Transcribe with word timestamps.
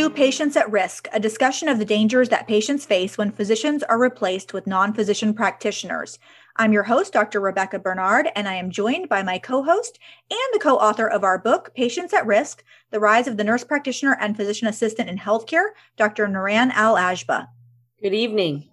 to 0.00 0.08
Patients 0.08 0.56
at 0.56 0.72
Risk, 0.72 1.08
a 1.12 1.20
discussion 1.20 1.68
of 1.68 1.78
the 1.78 1.84
dangers 1.84 2.30
that 2.30 2.48
patients 2.48 2.86
face 2.86 3.18
when 3.18 3.30
physicians 3.30 3.82
are 3.82 3.98
replaced 3.98 4.54
with 4.54 4.66
non 4.66 4.94
physician 4.94 5.34
practitioners. 5.34 6.18
I'm 6.56 6.72
your 6.72 6.84
host, 6.84 7.12
Dr. 7.12 7.38
Rebecca 7.38 7.78
Bernard, 7.78 8.30
and 8.34 8.48
I 8.48 8.54
am 8.54 8.70
joined 8.70 9.10
by 9.10 9.22
my 9.22 9.38
co 9.38 9.62
host 9.62 9.98
and 10.30 10.38
the 10.54 10.58
co 10.58 10.76
author 10.76 11.06
of 11.06 11.22
our 11.22 11.38
book, 11.38 11.72
Patients 11.74 12.14
at 12.14 12.26
Risk 12.26 12.64
The 12.90 12.98
Rise 12.98 13.28
of 13.28 13.36
the 13.36 13.44
Nurse 13.44 13.62
Practitioner 13.62 14.16
and 14.18 14.34
Physician 14.34 14.68
Assistant 14.68 15.10
in 15.10 15.18
Healthcare, 15.18 15.72
Dr. 15.98 16.26
Niran 16.26 16.70
Al-Agba. 16.70 17.48
Good 18.02 18.14
evening. 18.14 18.70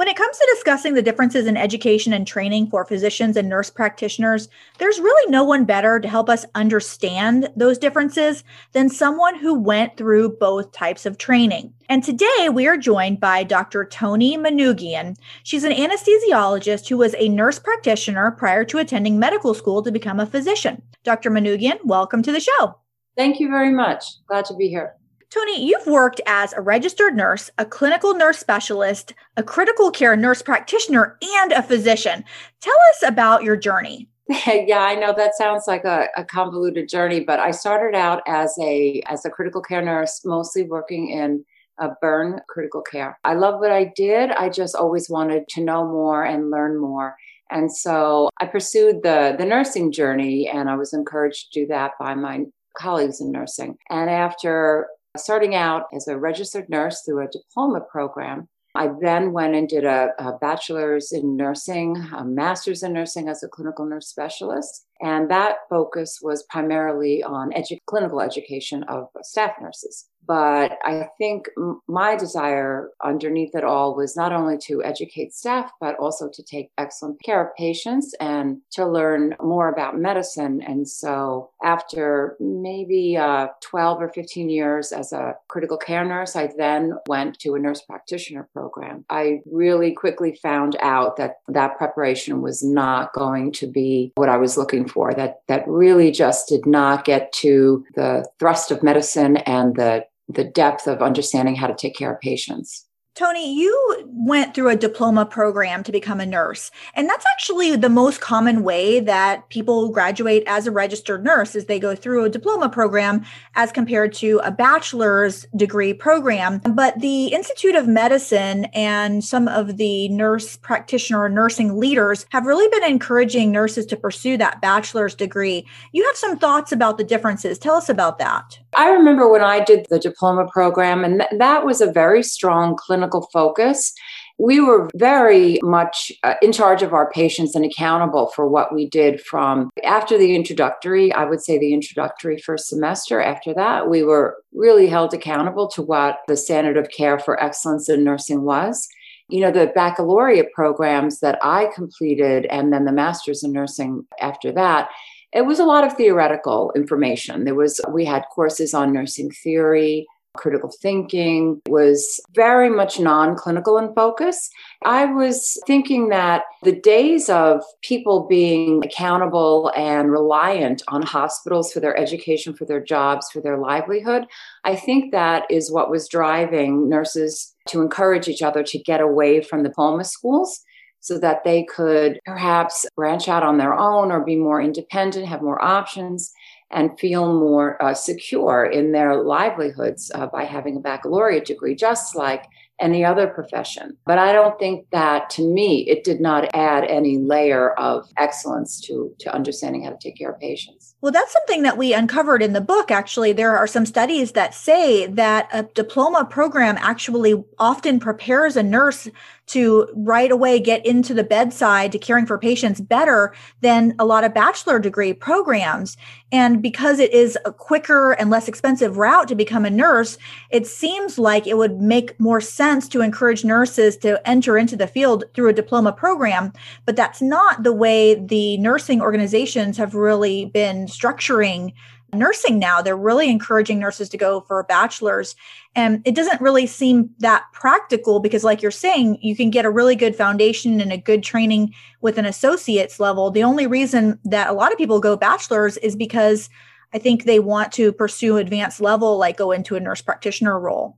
When 0.00 0.08
it 0.08 0.16
comes 0.16 0.38
to 0.38 0.52
discussing 0.54 0.94
the 0.94 1.02
differences 1.02 1.46
in 1.46 1.58
education 1.58 2.14
and 2.14 2.26
training 2.26 2.70
for 2.70 2.86
physicians 2.86 3.36
and 3.36 3.50
nurse 3.50 3.68
practitioners, 3.68 4.48
there's 4.78 4.98
really 4.98 5.30
no 5.30 5.44
one 5.44 5.66
better 5.66 6.00
to 6.00 6.08
help 6.08 6.30
us 6.30 6.46
understand 6.54 7.50
those 7.54 7.76
differences 7.76 8.42
than 8.72 8.88
someone 8.88 9.38
who 9.38 9.52
went 9.52 9.98
through 9.98 10.38
both 10.38 10.72
types 10.72 11.04
of 11.04 11.18
training. 11.18 11.74
And 11.90 12.02
today 12.02 12.48
we 12.50 12.66
are 12.66 12.78
joined 12.78 13.20
by 13.20 13.44
Dr. 13.44 13.84
Toni 13.84 14.38
Manougian. 14.38 15.18
She's 15.42 15.64
an 15.64 15.72
anesthesiologist 15.72 16.88
who 16.88 16.96
was 16.96 17.14
a 17.18 17.28
nurse 17.28 17.58
practitioner 17.58 18.30
prior 18.30 18.64
to 18.64 18.78
attending 18.78 19.18
medical 19.18 19.52
school 19.52 19.82
to 19.82 19.92
become 19.92 20.18
a 20.18 20.24
physician. 20.24 20.80
Dr. 21.04 21.30
Manougian, 21.30 21.76
welcome 21.84 22.22
to 22.22 22.32
the 22.32 22.40
show. 22.40 22.74
Thank 23.18 23.38
you 23.38 23.50
very 23.50 23.70
much. 23.70 24.04
Glad 24.26 24.46
to 24.46 24.54
be 24.54 24.70
here. 24.70 24.94
Toni, 25.30 25.64
you've 25.64 25.86
worked 25.86 26.20
as 26.26 26.52
a 26.52 26.60
registered 26.60 27.14
nurse, 27.14 27.50
a 27.56 27.64
clinical 27.64 28.14
nurse 28.14 28.38
specialist, 28.38 29.14
a 29.36 29.44
critical 29.44 29.92
care 29.92 30.16
nurse 30.16 30.42
practitioner, 30.42 31.16
and 31.22 31.52
a 31.52 31.62
physician. 31.62 32.24
Tell 32.60 32.76
us 32.90 33.08
about 33.08 33.44
your 33.44 33.56
journey. 33.56 34.08
yeah, 34.46 34.80
I 34.80 34.96
know 34.96 35.12
that 35.16 35.36
sounds 35.36 35.64
like 35.68 35.84
a, 35.84 36.08
a, 36.16 36.24
convoluted 36.24 36.88
journey, 36.88 37.20
but 37.20 37.38
I 37.38 37.52
started 37.52 37.96
out 37.96 38.22
as 38.26 38.56
a 38.60 39.02
as 39.06 39.24
a 39.24 39.30
critical 39.30 39.60
care 39.60 39.82
nurse, 39.82 40.24
mostly 40.24 40.64
working 40.64 41.10
in 41.10 41.44
a 41.78 41.90
burn 42.00 42.40
critical 42.48 42.82
care. 42.82 43.18
I 43.24 43.34
love 43.34 43.60
what 43.60 43.72
I 43.72 43.92
did. 43.96 44.30
I 44.32 44.48
just 44.48 44.74
always 44.74 45.08
wanted 45.08 45.48
to 45.50 45.62
know 45.62 45.84
more 45.84 46.24
and 46.24 46.50
learn 46.50 46.78
more. 46.78 47.16
And 47.50 47.72
so 47.72 48.30
I 48.40 48.46
pursued 48.46 49.02
the 49.02 49.34
the 49.38 49.46
nursing 49.46 49.90
journey 49.92 50.48
and 50.48 50.68
I 50.68 50.76
was 50.76 50.92
encouraged 50.92 51.52
to 51.52 51.60
do 51.60 51.66
that 51.68 51.92
by 51.98 52.14
my 52.14 52.46
colleagues 52.76 53.20
in 53.20 53.32
nursing. 53.32 53.78
And 53.90 54.08
after 54.08 54.86
Starting 55.16 55.56
out 55.56 55.86
as 55.92 56.06
a 56.06 56.16
registered 56.16 56.68
nurse 56.68 57.02
through 57.02 57.24
a 57.24 57.28
diploma 57.28 57.80
program, 57.80 58.48
I 58.76 58.90
then 59.00 59.32
went 59.32 59.56
and 59.56 59.68
did 59.68 59.84
a, 59.84 60.10
a, 60.20 60.38
bachelor's 60.38 61.10
in 61.10 61.36
nursing, 61.36 61.96
a 62.16 62.24
master's 62.24 62.84
in 62.84 62.92
nursing 62.92 63.28
as 63.28 63.42
a 63.42 63.48
clinical 63.48 63.84
nurse 63.84 64.06
specialist. 64.06 64.86
And 65.02 65.30
that 65.30 65.56
focus 65.68 66.20
was 66.22 66.42
primarily 66.44 67.22
on 67.22 67.50
edu- 67.52 67.78
clinical 67.86 68.20
education 68.20 68.82
of 68.84 69.08
staff 69.22 69.52
nurses. 69.60 70.10
But 70.26 70.78
I 70.84 71.08
think 71.18 71.48
my 71.88 72.14
desire 72.14 72.90
underneath 73.02 73.54
it 73.54 73.64
all 73.64 73.96
was 73.96 74.16
not 74.16 74.32
only 74.32 74.58
to 74.58 74.80
educate 74.84 75.34
staff, 75.34 75.72
but 75.80 75.96
also 75.96 76.28
to 76.32 76.42
take 76.42 76.70
excellent 76.78 77.20
care 77.22 77.44
of 77.44 77.56
patients 77.56 78.14
and 78.20 78.58
to 78.72 78.86
learn 78.86 79.34
more 79.42 79.68
about 79.68 79.98
medicine. 79.98 80.62
And 80.62 80.88
so 80.88 81.50
after 81.64 82.36
maybe 82.38 83.16
uh, 83.16 83.48
12 83.60 84.02
or 84.02 84.08
15 84.08 84.48
years 84.50 84.92
as 84.92 85.12
a 85.12 85.34
critical 85.48 85.76
care 85.76 86.04
nurse, 86.04 86.36
I 86.36 86.50
then 86.56 86.92
went 87.08 87.38
to 87.40 87.54
a 87.54 87.58
nurse 87.58 87.82
practitioner 87.82 88.48
program. 88.52 89.04
I 89.10 89.40
really 89.50 89.92
quickly 89.92 90.38
found 90.40 90.76
out 90.80 91.16
that 91.16 91.38
that 91.48 91.76
preparation 91.76 92.40
was 92.40 92.62
not 92.62 93.12
going 93.14 93.52
to 93.52 93.66
be 93.66 94.12
what 94.14 94.28
I 94.28 94.36
was 94.36 94.56
looking 94.56 94.86
for, 94.90 95.14
that, 95.14 95.42
that 95.48 95.66
really 95.66 96.10
just 96.10 96.48
did 96.48 96.66
not 96.66 97.04
get 97.04 97.32
to 97.34 97.84
the 97.94 98.28
thrust 98.38 98.70
of 98.70 98.82
medicine 98.82 99.38
and 99.38 99.76
the 99.76 100.04
the 100.32 100.44
depth 100.44 100.86
of 100.86 101.02
understanding 101.02 101.56
how 101.56 101.66
to 101.66 101.74
take 101.74 101.96
care 101.96 102.14
of 102.14 102.20
patients. 102.20 102.86
Toni, 103.16 103.54
you 103.54 104.04
went 104.06 104.54
through 104.54 104.70
a 104.70 104.76
diploma 104.76 105.26
program 105.26 105.82
to 105.82 105.90
become 105.90 106.20
a 106.20 106.26
nurse. 106.26 106.70
And 106.94 107.08
that's 107.08 107.26
actually 107.32 107.74
the 107.74 107.88
most 107.88 108.20
common 108.20 108.62
way 108.62 109.00
that 109.00 109.48
people 109.48 109.90
graduate 109.90 110.44
as 110.46 110.66
a 110.66 110.70
registered 110.70 111.24
nurse 111.24 111.56
is 111.56 111.66
they 111.66 111.80
go 111.80 111.96
through 111.96 112.24
a 112.24 112.30
diploma 112.30 112.68
program 112.68 113.24
as 113.56 113.72
compared 113.72 114.12
to 114.14 114.40
a 114.44 114.52
bachelor's 114.52 115.44
degree 115.56 115.92
program. 115.92 116.60
But 116.60 117.00
the 117.00 117.26
Institute 117.26 117.74
of 117.74 117.88
Medicine 117.88 118.66
and 118.66 119.24
some 119.24 119.48
of 119.48 119.76
the 119.76 120.08
nurse 120.10 120.56
practitioner 120.56 121.28
nursing 121.28 121.78
leaders 121.78 122.26
have 122.30 122.46
really 122.46 122.68
been 122.68 122.88
encouraging 122.88 123.50
nurses 123.50 123.86
to 123.86 123.96
pursue 123.96 124.36
that 124.36 124.62
bachelor's 124.62 125.16
degree. 125.16 125.66
You 125.92 126.06
have 126.06 126.16
some 126.16 126.38
thoughts 126.38 126.70
about 126.70 126.96
the 126.96 127.04
differences. 127.04 127.58
Tell 127.58 127.74
us 127.74 127.88
about 127.88 128.18
that. 128.18 128.60
I 128.76 128.90
remember 128.90 129.28
when 129.28 129.42
I 129.42 129.64
did 129.64 129.86
the 129.90 129.98
diploma 129.98 130.46
program, 130.46 131.04
and 131.04 131.20
th- 131.20 131.40
that 131.40 131.66
was 131.66 131.80
a 131.80 131.90
very 131.90 132.22
strong 132.22 132.76
clinical 132.76 132.99
focus. 133.32 133.92
We 134.38 134.60
were 134.60 134.88
very 134.94 135.58
much 135.62 136.10
uh, 136.22 136.34
in 136.40 136.52
charge 136.52 136.82
of 136.82 136.94
our 136.94 137.10
patients 137.10 137.54
and 137.54 137.64
accountable 137.64 138.28
for 138.34 138.48
what 138.48 138.74
we 138.74 138.88
did 138.88 139.20
from 139.20 139.70
after 139.84 140.16
the 140.16 140.34
introductory, 140.34 141.12
I 141.12 141.24
would 141.24 141.42
say 141.42 141.58
the 141.58 141.74
introductory 141.74 142.38
first 142.38 142.68
semester. 142.68 143.20
After 143.20 143.52
that, 143.54 143.88
we 143.88 144.02
were 144.02 144.36
really 144.52 144.86
held 144.86 145.12
accountable 145.14 145.68
to 145.68 145.82
what 145.82 146.20
the 146.26 146.36
standard 146.36 146.76
of 146.76 146.90
care 146.90 147.18
for 147.18 147.42
excellence 147.42 147.88
in 147.88 148.04
nursing 148.04 148.42
was 148.42 148.88
you 149.28 149.40
know 149.40 149.52
the 149.52 149.70
baccalaureate 149.76 150.52
programs 150.52 151.20
that 151.20 151.38
i 151.40 151.70
completed 151.72 152.46
and 152.46 152.72
then 152.72 152.84
the 152.84 152.90
masters 152.90 153.44
in 153.44 153.52
nursing 153.52 154.04
after 154.20 154.50
that 154.50 154.88
it 155.32 155.46
was 155.46 155.60
a 155.60 155.64
lot 155.64 155.84
of 155.84 155.96
theoretical 155.96 156.72
information. 156.74 157.44
There 157.44 157.54
was, 157.54 157.80
we 157.90 158.04
had 158.04 158.24
courses 158.34 158.74
on 158.74 158.92
nursing 158.92 159.30
theory, 159.30 160.06
critical 160.36 160.70
thinking 160.80 161.60
was 161.68 162.20
very 162.34 162.70
much 162.70 163.00
non-clinical 163.00 163.78
in 163.78 163.92
focus. 163.94 164.48
I 164.84 165.06
was 165.06 165.58
thinking 165.66 166.08
that 166.10 166.44
the 166.62 166.78
days 166.78 167.28
of 167.28 167.62
people 167.82 168.26
being 168.28 168.84
accountable 168.84 169.72
and 169.76 170.10
reliant 170.10 170.82
on 170.88 171.02
hospitals 171.02 171.72
for 171.72 171.80
their 171.80 171.96
education 171.96 172.54
for 172.54 172.64
their 172.64 172.80
jobs 172.80 173.30
for 173.30 173.40
their 173.40 173.58
livelihood 173.58 174.26
i 174.64 174.74
think 174.74 175.12
that 175.12 175.44
is 175.50 175.70
what 175.70 175.90
was 175.90 176.08
driving 176.08 176.88
nurses 176.88 177.54
to 177.66 177.80
encourage 177.80 178.28
each 178.28 178.42
other 178.42 178.62
to 178.62 178.78
get 178.78 179.00
away 179.00 179.40
from 179.40 179.62
the 179.62 179.68
diploma 179.68 180.04
schools 180.04 180.60
so 181.00 181.18
that 181.18 181.44
they 181.44 181.64
could 181.64 182.20
perhaps 182.26 182.86
branch 182.94 183.26
out 183.26 183.42
on 183.42 183.56
their 183.56 183.74
own 183.74 184.12
or 184.12 184.20
be 184.20 184.36
more 184.36 184.60
independent, 184.60 185.26
have 185.26 185.40
more 185.40 185.62
options, 185.62 186.32
and 186.70 186.98
feel 186.98 187.38
more 187.38 187.82
uh, 187.82 187.94
secure 187.94 188.64
in 188.64 188.92
their 188.92 189.22
livelihoods 189.22 190.10
uh, 190.14 190.26
by 190.26 190.44
having 190.44 190.76
a 190.76 190.80
baccalaureate 190.80 191.44
degree, 191.44 191.74
just 191.74 192.14
like 192.14 192.44
any 192.80 193.04
other 193.04 193.26
profession. 193.26 193.96
But 194.06 194.18
I 194.18 194.32
don't 194.32 194.58
think 194.58 194.86
that 194.90 195.30
to 195.30 195.42
me, 195.42 195.86
it 195.88 196.02
did 196.02 196.20
not 196.20 196.48
add 196.54 196.84
any 196.84 197.18
layer 197.18 197.72
of 197.72 198.08
excellence 198.16 198.80
to, 198.82 199.14
to 199.20 199.34
understanding 199.34 199.84
how 199.84 199.90
to 199.90 199.98
take 200.00 200.16
care 200.16 200.30
of 200.30 200.40
patients. 200.40 200.94
Well, 201.02 201.12
that's 201.12 201.32
something 201.32 201.62
that 201.62 201.76
we 201.76 201.92
uncovered 201.92 202.42
in 202.42 202.52
the 202.52 202.60
book. 202.60 202.90
Actually, 202.90 203.32
there 203.32 203.56
are 203.56 203.66
some 203.66 203.86
studies 203.86 204.32
that 204.32 204.54
say 204.54 205.06
that 205.06 205.48
a 205.52 205.62
diploma 205.62 206.24
program 206.24 206.78
actually 206.80 207.34
often 207.58 208.00
prepares 208.00 208.56
a 208.56 208.62
nurse 208.62 209.08
to 209.50 209.88
right 209.94 210.30
away 210.30 210.60
get 210.60 210.84
into 210.86 211.12
the 211.12 211.24
bedside 211.24 211.92
to 211.92 211.98
caring 211.98 212.26
for 212.26 212.38
patients 212.38 212.80
better 212.80 213.34
than 213.60 213.94
a 213.98 214.04
lot 214.04 214.24
of 214.24 214.32
bachelor 214.32 214.78
degree 214.78 215.12
programs. 215.12 215.96
And 216.32 216.62
because 216.62 217.00
it 217.00 217.12
is 217.12 217.36
a 217.44 217.52
quicker 217.52 218.12
and 218.12 218.30
less 218.30 218.46
expensive 218.46 218.96
route 218.96 219.26
to 219.28 219.34
become 219.34 219.64
a 219.64 219.70
nurse, 219.70 220.18
it 220.50 220.66
seems 220.66 221.18
like 221.18 221.46
it 221.46 221.56
would 221.56 221.80
make 221.80 222.18
more 222.20 222.40
sense 222.40 222.88
to 222.88 223.00
encourage 223.00 223.44
nurses 223.44 223.96
to 223.98 224.20
enter 224.28 224.56
into 224.56 224.76
the 224.76 224.86
field 224.86 225.24
through 225.34 225.48
a 225.48 225.52
diploma 225.54 225.92
program. 225.92 226.52
But 226.86 226.94
that's 226.94 227.20
not 227.20 227.64
the 227.64 227.72
way 227.72 228.14
the 228.14 228.56
nursing 228.58 229.02
organizations 229.02 229.76
have 229.76 229.94
really 229.94 230.44
been 230.44 230.86
structuring 230.86 231.72
nursing 232.12 232.58
now. 232.58 232.82
They're 232.82 232.96
really 232.96 233.30
encouraging 233.30 233.78
nurses 233.78 234.08
to 234.10 234.16
go 234.16 234.40
for 234.42 234.60
a 234.60 234.64
bachelor's. 234.64 235.34
And 235.74 236.02
it 236.04 236.14
doesn't 236.14 236.40
really 236.40 236.66
seem 236.66 237.10
that 237.18 237.44
practical 237.52 238.20
because, 238.20 238.44
like 238.44 238.62
you're 238.62 238.70
saying, 238.70 239.18
you 239.22 239.36
can 239.36 239.50
get 239.50 239.64
a 239.64 239.70
really 239.70 239.96
good 239.96 240.16
foundation 240.16 240.80
and 240.80 240.92
a 240.92 240.98
good 240.98 241.22
training 241.22 241.74
with 242.00 242.18
an 242.18 242.26
associate's 242.26 243.00
level. 243.00 243.30
The 243.30 243.44
only 243.44 243.66
reason 243.66 244.18
that 244.24 244.48
a 244.48 244.52
lot 244.52 244.72
of 244.72 244.78
people 244.78 245.00
go 245.00 245.16
bachelor's 245.16 245.76
is 245.78 245.96
because 245.96 246.50
I 246.92 246.98
think 246.98 247.24
they 247.24 247.38
want 247.38 247.72
to 247.72 247.92
pursue 247.92 248.36
advanced 248.36 248.80
level, 248.80 249.16
like 249.16 249.36
go 249.36 249.52
into 249.52 249.76
a 249.76 249.80
nurse 249.80 250.02
practitioner 250.02 250.58
role. 250.58 250.96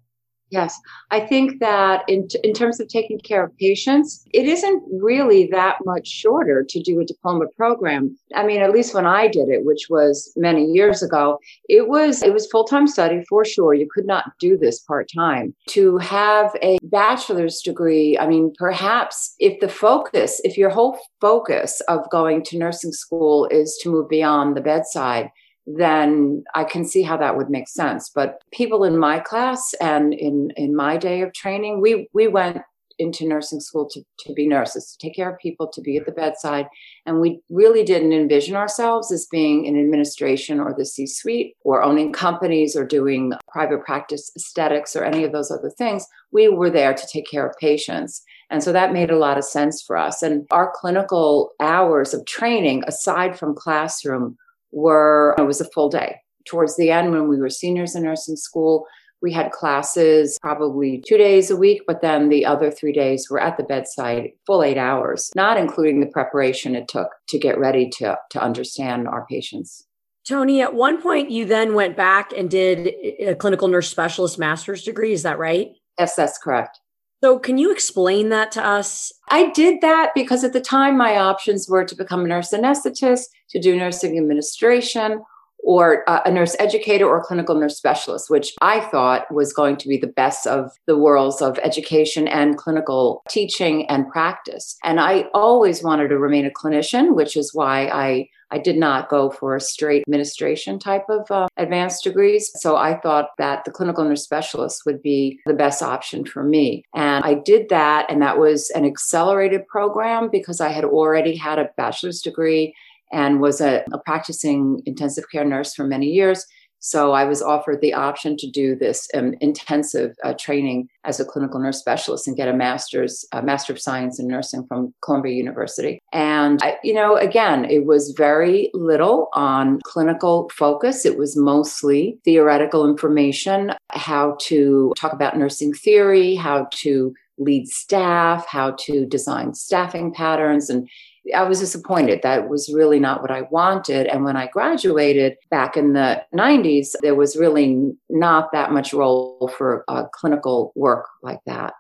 Yes, 0.52 0.78
I 1.10 1.20
think 1.20 1.60
that 1.60 2.04
in, 2.08 2.28
in 2.44 2.52
terms 2.52 2.78
of 2.78 2.86
taking 2.86 3.18
care 3.18 3.42
of 3.42 3.56
patients, 3.56 4.22
it 4.34 4.46
isn't 4.46 4.82
really 4.92 5.46
that 5.46 5.78
much 5.86 6.06
shorter 6.06 6.62
to 6.68 6.82
do 6.82 7.00
a 7.00 7.06
diploma 7.06 7.46
program. 7.56 8.18
I 8.34 8.44
mean, 8.44 8.60
at 8.60 8.70
least 8.70 8.92
when 8.92 9.06
I 9.06 9.28
did 9.28 9.48
it, 9.48 9.64
which 9.64 9.86
was 9.88 10.30
many 10.36 10.66
years 10.66 11.02
ago, 11.02 11.38
it 11.70 11.88
was 11.88 12.22
it 12.22 12.34
was 12.34 12.46
full 12.50 12.64
time 12.64 12.86
study 12.86 13.24
for 13.30 13.46
sure. 13.46 13.72
You 13.72 13.88
could 13.90 14.04
not 14.04 14.32
do 14.38 14.58
this 14.58 14.80
part 14.80 15.08
time. 15.14 15.54
To 15.70 15.96
have 15.96 16.54
a 16.62 16.78
bachelor's 16.82 17.62
degree, 17.62 18.18
I 18.18 18.26
mean, 18.26 18.52
perhaps 18.58 19.34
if 19.38 19.58
the 19.60 19.70
focus, 19.70 20.38
if 20.44 20.58
your 20.58 20.68
whole 20.68 20.98
focus 21.18 21.80
of 21.88 22.10
going 22.10 22.44
to 22.44 22.58
nursing 22.58 22.92
school 22.92 23.46
is 23.50 23.78
to 23.82 23.90
move 23.90 24.10
beyond 24.10 24.54
the 24.54 24.60
bedside, 24.60 25.30
then 25.66 26.44
I 26.54 26.64
can 26.64 26.84
see 26.84 27.02
how 27.02 27.16
that 27.18 27.36
would 27.36 27.50
make 27.50 27.68
sense. 27.68 28.10
But 28.14 28.42
people 28.52 28.84
in 28.84 28.98
my 28.98 29.20
class 29.20 29.74
and 29.80 30.12
in, 30.12 30.52
in 30.56 30.74
my 30.74 30.96
day 30.96 31.22
of 31.22 31.32
training, 31.32 31.80
we, 31.80 32.08
we 32.12 32.28
went 32.28 32.62
into 32.98 33.26
nursing 33.26 33.60
school 33.60 33.88
to, 33.88 34.02
to 34.20 34.32
be 34.32 34.46
nurses, 34.46 34.92
to 34.92 34.98
take 34.98 35.16
care 35.16 35.30
of 35.30 35.38
people, 35.38 35.66
to 35.66 35.80
be 35.80 35.96
at 35.96 36.06
the 36.06 36.12
bedside. 36.12 36.66
And 37.06 37.20
we 37.20 37.40
really 37.48 37.84
didn't 37.84 38.12
envision 38.12 38.54
ourselves 38.54 39.10
as 39.10 39.26
being 39.30 39.64
in 39.64 39.78
administration 39.78 40.60
or 40.60 40.74
the 40.76 40.84
C 40.84 41.06
suite 41.06 41.56
or 41.62 41.82
owning 41.82 42.12
companies 42.12 42.76
or 42.76 42.86
doing 42.86 43.32
private 43.48 43.84
practice 43.84 44.30
aesthetics 44.36 44.94
or 44.94 45.04
any 45.04 45.24
of 45.24 45.32
those 45.32 45.50
other 45.50 45.70
things. 45.70 46.06
We 46.30 46.48
were 46.48 46.70
there 46.70 46.94
to 46.94 47.06
take 47.12 47.28
care 47.30 47.46
of 47.46 47.56
patients. 47.58 48.22
And 48.50 48.62
so 48.62 48.72
that 48.72 48.92
made 48.92 49.10
a 49.10 49.18
lot 49.18 49.38
of 49.38 49.44
sense 49.44 49.82
for 49.82 49.96
us. 49.96 50.22
And 50.22 50.46
our 50.50 50.72
clinical 50.74 51.52
hours 51.60 52.12
of 52.14 52.26
training, 52.26 52.84
aside 52.86 53.38
from 53.38 53.54
classroom, 53.54 54.36
were, 54.72 55.34
it 55.38 55.42
was 55.42 55.60
a 55.60 55.70
full 55.70 55.88
day. 55.88 56.16
Towards 56.46 56.76
the 56.76 56.90
end, 56.90 57.12
when 57.12 57.28
we 57.28 57.38
were 57.38 57.50
seniors 57.50 57.94
in 57.94 58.02
nursing 58.02 58.36
school, 58.36 58.86
we 59.22 59.32
had 59.32 59.52
classes 59.52 60.36
probably 60.42 61.02
two 61.06 61.16
days 61.16 61.50
a 61.50 61.56
week, 61.56 61.82
but 61.86 62.02
then 62.02 62.28
the 62.28 62.44
other 62.44 62.70
three 62.70 62.92
days 62.92 63.30
were 63.30 63.40
at 63.40 63.56
the 63.56 63.62
bedside, 63.62 64.30
full 64.46 64.64
eight 64.64 64.76
hours, 64.76 65.30
not 65.36 65.56
including 65.56 66.00
the 66.00 66.06
preparation 66.06 66.74
it 66.74 66.88
took 66.88 67.08
to 67.28 67.38
get 67.38 67.58
ready 67.58 67.88
to, 67.98 68.18
to 68.30 68.42
understand 68.42 69.06
our 69.06 69.24
patients. 69.26 69.86
Toni, 70.26 70.60
at 70.60 70.74
one 70.74 71.00
point 71.00 71.30
you 71.30 71.44
then 71.44 71.74
went 71.74 71.96
back 71.96 72.32
and 72.36 72.50
did 72.50 72.88
a 73.20 73.34
clinical 73.34 73.68
nurse 73.68 73.88
specialist 73.88 74.38
master's 74.38 74.82
degree. 74.82 75.12
Is 75.12 75.22
that 75.22 75.38
right? 75.38 75.70
Yes, 75.98 76.16
that's 76.16 76.38
correct. 76.38 76.80
So, 77.22 77.38
can 77.38 77.56
you 77.56 77.70
explain 77.70 78.30
that 78.30 78.50
to 78.52 78.64
us? 78.64 79.12
I 79.28 79.50
did 79.50 79.80
that 79.80 80.10
because 80.12 80.42
at 80.42 80.52
the 80.52 80.60
time 80.60 80.96
my 80.96 81.16
options 81.16 81.68
were 81.68 81.84
to 81.84 81.94
become 81.94 82.24
a 82.24 82.28
nurse 82.28 82.50
anesthetist, 82.50 83.26
to 83.52 83.60
do 83.60 83.76
nursing 83.76 84.18
administration, 84.18 85.22
or 85.62 86.08
uh, 86.08 86.20
a 86.24 86.30
nurse 86.30 86.56
educator 86.58 87.06
or 87.06 87.22
clinical 87.22 87.54
nurse 87.54 87.76
specialist, 87.76 88.28
which 88.28 88.52
I 88.60 88.80
thought 88.80 89.32
was 89.32 89.52
going 89.52 89.76
to 89.78 89.88
be 89.88 89.96
the 89.96 90.08
best 90.08 90.46
of 90.46 90.72
the 90.86 90.98
worlds 90.98 91.40
of 91.40 91.58
education 91.62 92.26
and 92.28 92.56
clinical 92.56 93.22
teaching 93.28 93.88
and 93.88 94.08
practice. 94.08 94.76
And 94.82 95.00
I 95.00 95.26
always 95.34 95.82
wanted 95.82 96.08
to 96.08 96.18
remain 96.18 96.46
a 96.46 96.50
clinician, 96.50 97.14
which 97.14 97.36
is 97.36 97.54
why 97.54 97.86
I 97.86 98.28
I 98.52 98.58
did 98.58 98.76
not 98.76 99.08
go 99.08 99.30
for 99.30 99.56
a 99.56 99.60
straight 99.60 100.02
administration 100.06 100.78
type 100.78 101.06
of 101.08 101.30
uh, 101.30 101.46
advanced 101.56 102.04
degrees. 102.04 102.52
So 102.56 102.76
I 102.76 103.00
thought 103.00 103.30
that 103.38 103.64
the 103.64 103.70
clinical 103.70 104.04
nurse 104.04 104.22
specialist 104.22 104.82
would 104.84 105.02
be 105.02 105.40
the 105.46 105.54
best 105.54 105.82
option 105.82 106.26
for 106.26 106.44
me. 106.44 106.84
And 106.94 107.24
I 107.24 107.32
did 107.32 107.70
that. 107.70 108.10
And 108.10 108.20
that 108.20 108.38
was 108.38 108.68
an 108.74 108.84
accelerated 108.84 109.66
program 109.68 110.28
because 110.30 110.60
I 110.60 110.68
had 110.68 110.84
already 110.84 111.34
had 111.34 111.58
a 111.58 111.70
bachelor's 111.78 112.20
degree 112.20 112.74
and 113.12 113.40
was 113.40 113.60
a, 113.60 113.84
a 113.92 113.98
practicing 113.98 114.82
intensive 114.86 115.24
care 115.30 115.44
nurse 115.44 115.74
for 115.74 115.84
many 115.86 116.06
years. 116.06 116.46
So 116.84 117.12
I 117.12 117.24
was 117.26 117.40
offered 117.40 117.80
the 117.80 117.94
option 117.94 118.36
to 118.38 118.50
do 118.50 118.74
this 118.74 119.08
um, 119.14 119.34
intensive 119.40 120.16
uh, 120.24 120.34
training 120.34 120.88
as 121.04 121.20
a 121.20 121.24
clinical 121.24 121.60
nurse 121.60 121.78
specialist 121.78 122.26
and 122.26 122.36
get 122.36 122.48
a 122.48 122.52
master's, 122.52 123.24
a 123.30 123.40
master 123.40 123.72
of 123.72 123.80
science 123.80 124.18
in 124.18 124.26
nursing 124.26 124.66
from 124.66 124.92
Columbia 125.00 125.32
University. 125.32 126.00
And 126.12 126.60
I, 126.60 126.78
you 126.82 126.92
know, 126.92 127.14
again, 127.16 127.66
it 127.66 127.86
was 127.86 128.14
very 128.16 128.68
little 128.74 129.28
on 129.32 129.78
clinical 129.84 130.50
focus. 130.52 131.06
It 131.06 131.16
was 131.16 131.36
mostly 131.36 132.18
theoretical 132.24 132.84
information, 132.84 133.74
how 133.90 134.36
to 134.40 134.92
talk 134.98 135.12
about 135.12 135.38
nursing 135.38 135.74
theory, 135.74 136.34
how 136.34 136.66
to 136.72 137.14
lead 137.38 137.68
staff, 137.68 138.44
how 138.48 138.72
to 138.80 139.06
design 139.06 139.54
staffing 139.54 140.12
patterns 140.12 140.68
and 140.68 140.88
I 141.34 141.44
was 141.44 141.60
disappointed. 141.60 142.20
That 142.22 142.48
was 142.48 142.72
really 142.72 142.98
not 142.98 143.22
what 143.22 143.30
I 143.30 143.42
wanted. 143.42 144.06
And 144.06 144.24
when 144.24 144.36
I 144.36 144.48
graduated 144.48 145.36
back 145.50 145.76
in 145.76 145.92
the 145.92 146.24
90s, 146.34 146.96
there 147.00 147.14
was 147.14 147.36
really 147.36 147.92
not 148.10 148.50
that 148.52 148.72
much 148.72 148.92
role 148.92 149.50
for 149.56 149.84
uh, 149.88 150.04
clinical 150.12 150.72
work 150.74 151.06
like 151.22 151.40
that. 151.46 151.74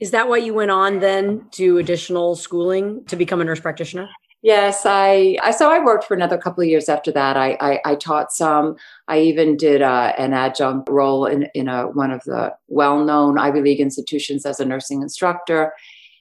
Is 0.00 0.12
that 0.12 0.28
why 0.28 0.38
you 0.38 0.54
went 0.54 0.70
on 0.70 1.00
then 1.00 1.46
to 1.52 1.76
additional 1.76 2.34
schooling 2.34 3.04
to 3.04 3.16
become 3.16 3.42
a 3.42 3.44
nurse 3.44 3.60
practitioner? 3.60 4.08
Yes, 4.42 4.86
I, 4.86 5.36
I 5.42 5.50
so 5.50 5.70
I 5.70 5.84
worked 5.84 6.04
for 6.04 6.14
another 6.14 6.38
couple 6.38 6.62
of 6.62 6.68
years 6.68 6.88
after 6.88 7.12
that. 7.12 7.36
I 7.36 7.58
I, 7.60 7.80
I 7.84 7.94
taught 7.94 8.32
some. 8.32 8.76
I 9.06 9.20
even 9.20 9.58
did 9.58 9.82
uh, 9.82 10.14
an 10.16 10.32
adjunct 10.32 10.88
role 10.88 11.26
in 11.26 11.48
in 11.54 11.68
a 11.68 11.88
one 11.88 12.10
of 12.10 12.24
the 12.24 12.54
well 12.66 13.04
known 13.04 13.38
Ivy 13.38 13.60
League 13.60 13.80
institutions 13.80 14.46
as 14.46 14.58
a 14.58 14.64
nursing 14.64 15.02
instructor. 15.02 15.74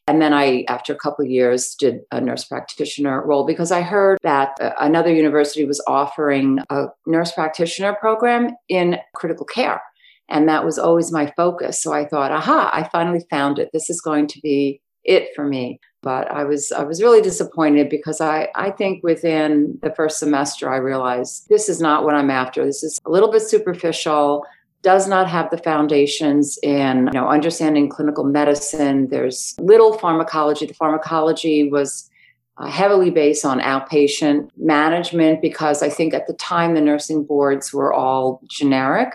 And 0.10 0.20
then 0.20 0.34
I, 0.34 0.66
after 0.68 0.92
a 0.92 0.98
couple 0.98 1.24
of 1.24 1.30
years, 1.30 1.76
did 1.76 2.00
a 2.12 2.20
nurse 2.20 2.44
practitioner 2.44 3.24
role 3.24 3.46
because 3.46 3.72
I 3.72 3.82
heard 3.82 4.18
that 4.24 4.58
uh, 4.60 4.72
another 4.80 5.14
university 5.14 5.66
was 5.66 5.80
offering 5.86 6.58
a 6.72 6.86
nurse 7.06 7.32
practitioner 7.32 7.94
program 7.94 8.56
in 8.68 8.98
critical 9.14 9.46
care. 9.46 9.84
And 10.28 10.50
that 10.50 10.66
was 10.66 10.80
always 10.80 11.12
my 11.12 11.32
focus. 11.38 11.80
So 11.84 11.94
I 11.94 12.08
thought, 12.08 12.32
aha, 12.32 12.72
I 12.74 12.90
finally 12.90 13.24
found 13.30 13.60
it. 13.60 13.70
This 13.72 13.88
is 13.88 14.02
going 14.02 14.26
to 14.30 14.42
be 14.42 14.82
it 15.04 15.28
for 15.36 15.46
me. 15.46 15.80
But 16.02 16.32
I 16.32 16.44
was 16.44 16.72
I 16.72 16.84
was 16.84 17.04
really 17.04 17.22
disappointed 17.22 17.90
because 17.90 18.20
I, 18.20 18.48
I 18.56 18.72
think 18.72 19.04
within 19.04 19.78
the 19.84 19.94
first 19.94 20.18
semester 20.18 20.72
I 20.72 20.78
realized 20.78 21.46
this 21.50 21.70
is 21.70 21.80
not 21.80 22.04
what 22.04 22.16
I'm 22.16 22.32
after. 22.32 22.66
This 22.66 22.82
is 22.84 23.00
a 23.06 23.12
little 23.12 23.32
bit 23.32 23.44
superficial 23.44 24.44
does 24.81 25.08
not 25.08 25.28
have 25.30 25.50
the 25.50 25.58
foundations 25.58 26.58
in 26.64 27.08
you 27.08 27.14
know 27.14 27.28
understanding 27.28 27.90
clinical 27.90 28.24
medicine. 28.24 29.10
There's 29.10 29.56
little 29.60 29.94
pharmacology. 29.94 30.66
The 30.66 30.74
pharmacology 30.74 31.70
was 31.70 32.10
uh, 32.58 32.68
heavily 32.68 33.10
based 33.10 33.46
on 33.46 33.60
outpatient 33.60 34.50
management 34.58 35.42
because 35.42 35.81
i 35.81 35.90
think 35.90 36.14
at 36.14 36.28
the 36.28 36.34
time 36.34 36.74
the 36.74 36.81
nursing 36.81 37.24
boards 37.24 37.74
were 37.74 37.94
all 37.94 38.42
generic. 38.50 39.14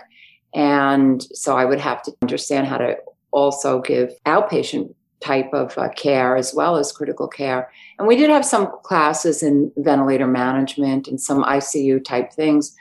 And 0.53 1.21
so 1.33 1.57
i 1.57 1.65
would 1.65 1.79
have 1.79 2.01
to 2.03 2.13
understand 2.21 2.67
how 2.67 2.77
to 2.77 2.97
also 3.31 3.81
give 3.81 4.11
outpatient 4.25 4.93
type 5.19 5.51
of 5.53 5.77
uh, 5.77 5.89
care 5.89 6.35
as 6.37 6.53
well 6.53 6.77
as 6.77 6.91
critical 6.91 7.27
care. 7.27 7.71
And 7.97 8.07
we 8.07 8.15
did 8.15 8.29
have 8.29 8.45
some 8.45 8.71
classes 8.83 9.41
in 9.41 9.71
ventilator 9.77 10.27
management 10.27 11.07
and 11.07 11.19
some 11.19 11.43
icu 11.43 12.03
type 12.03 12.31
things 12.33 12.75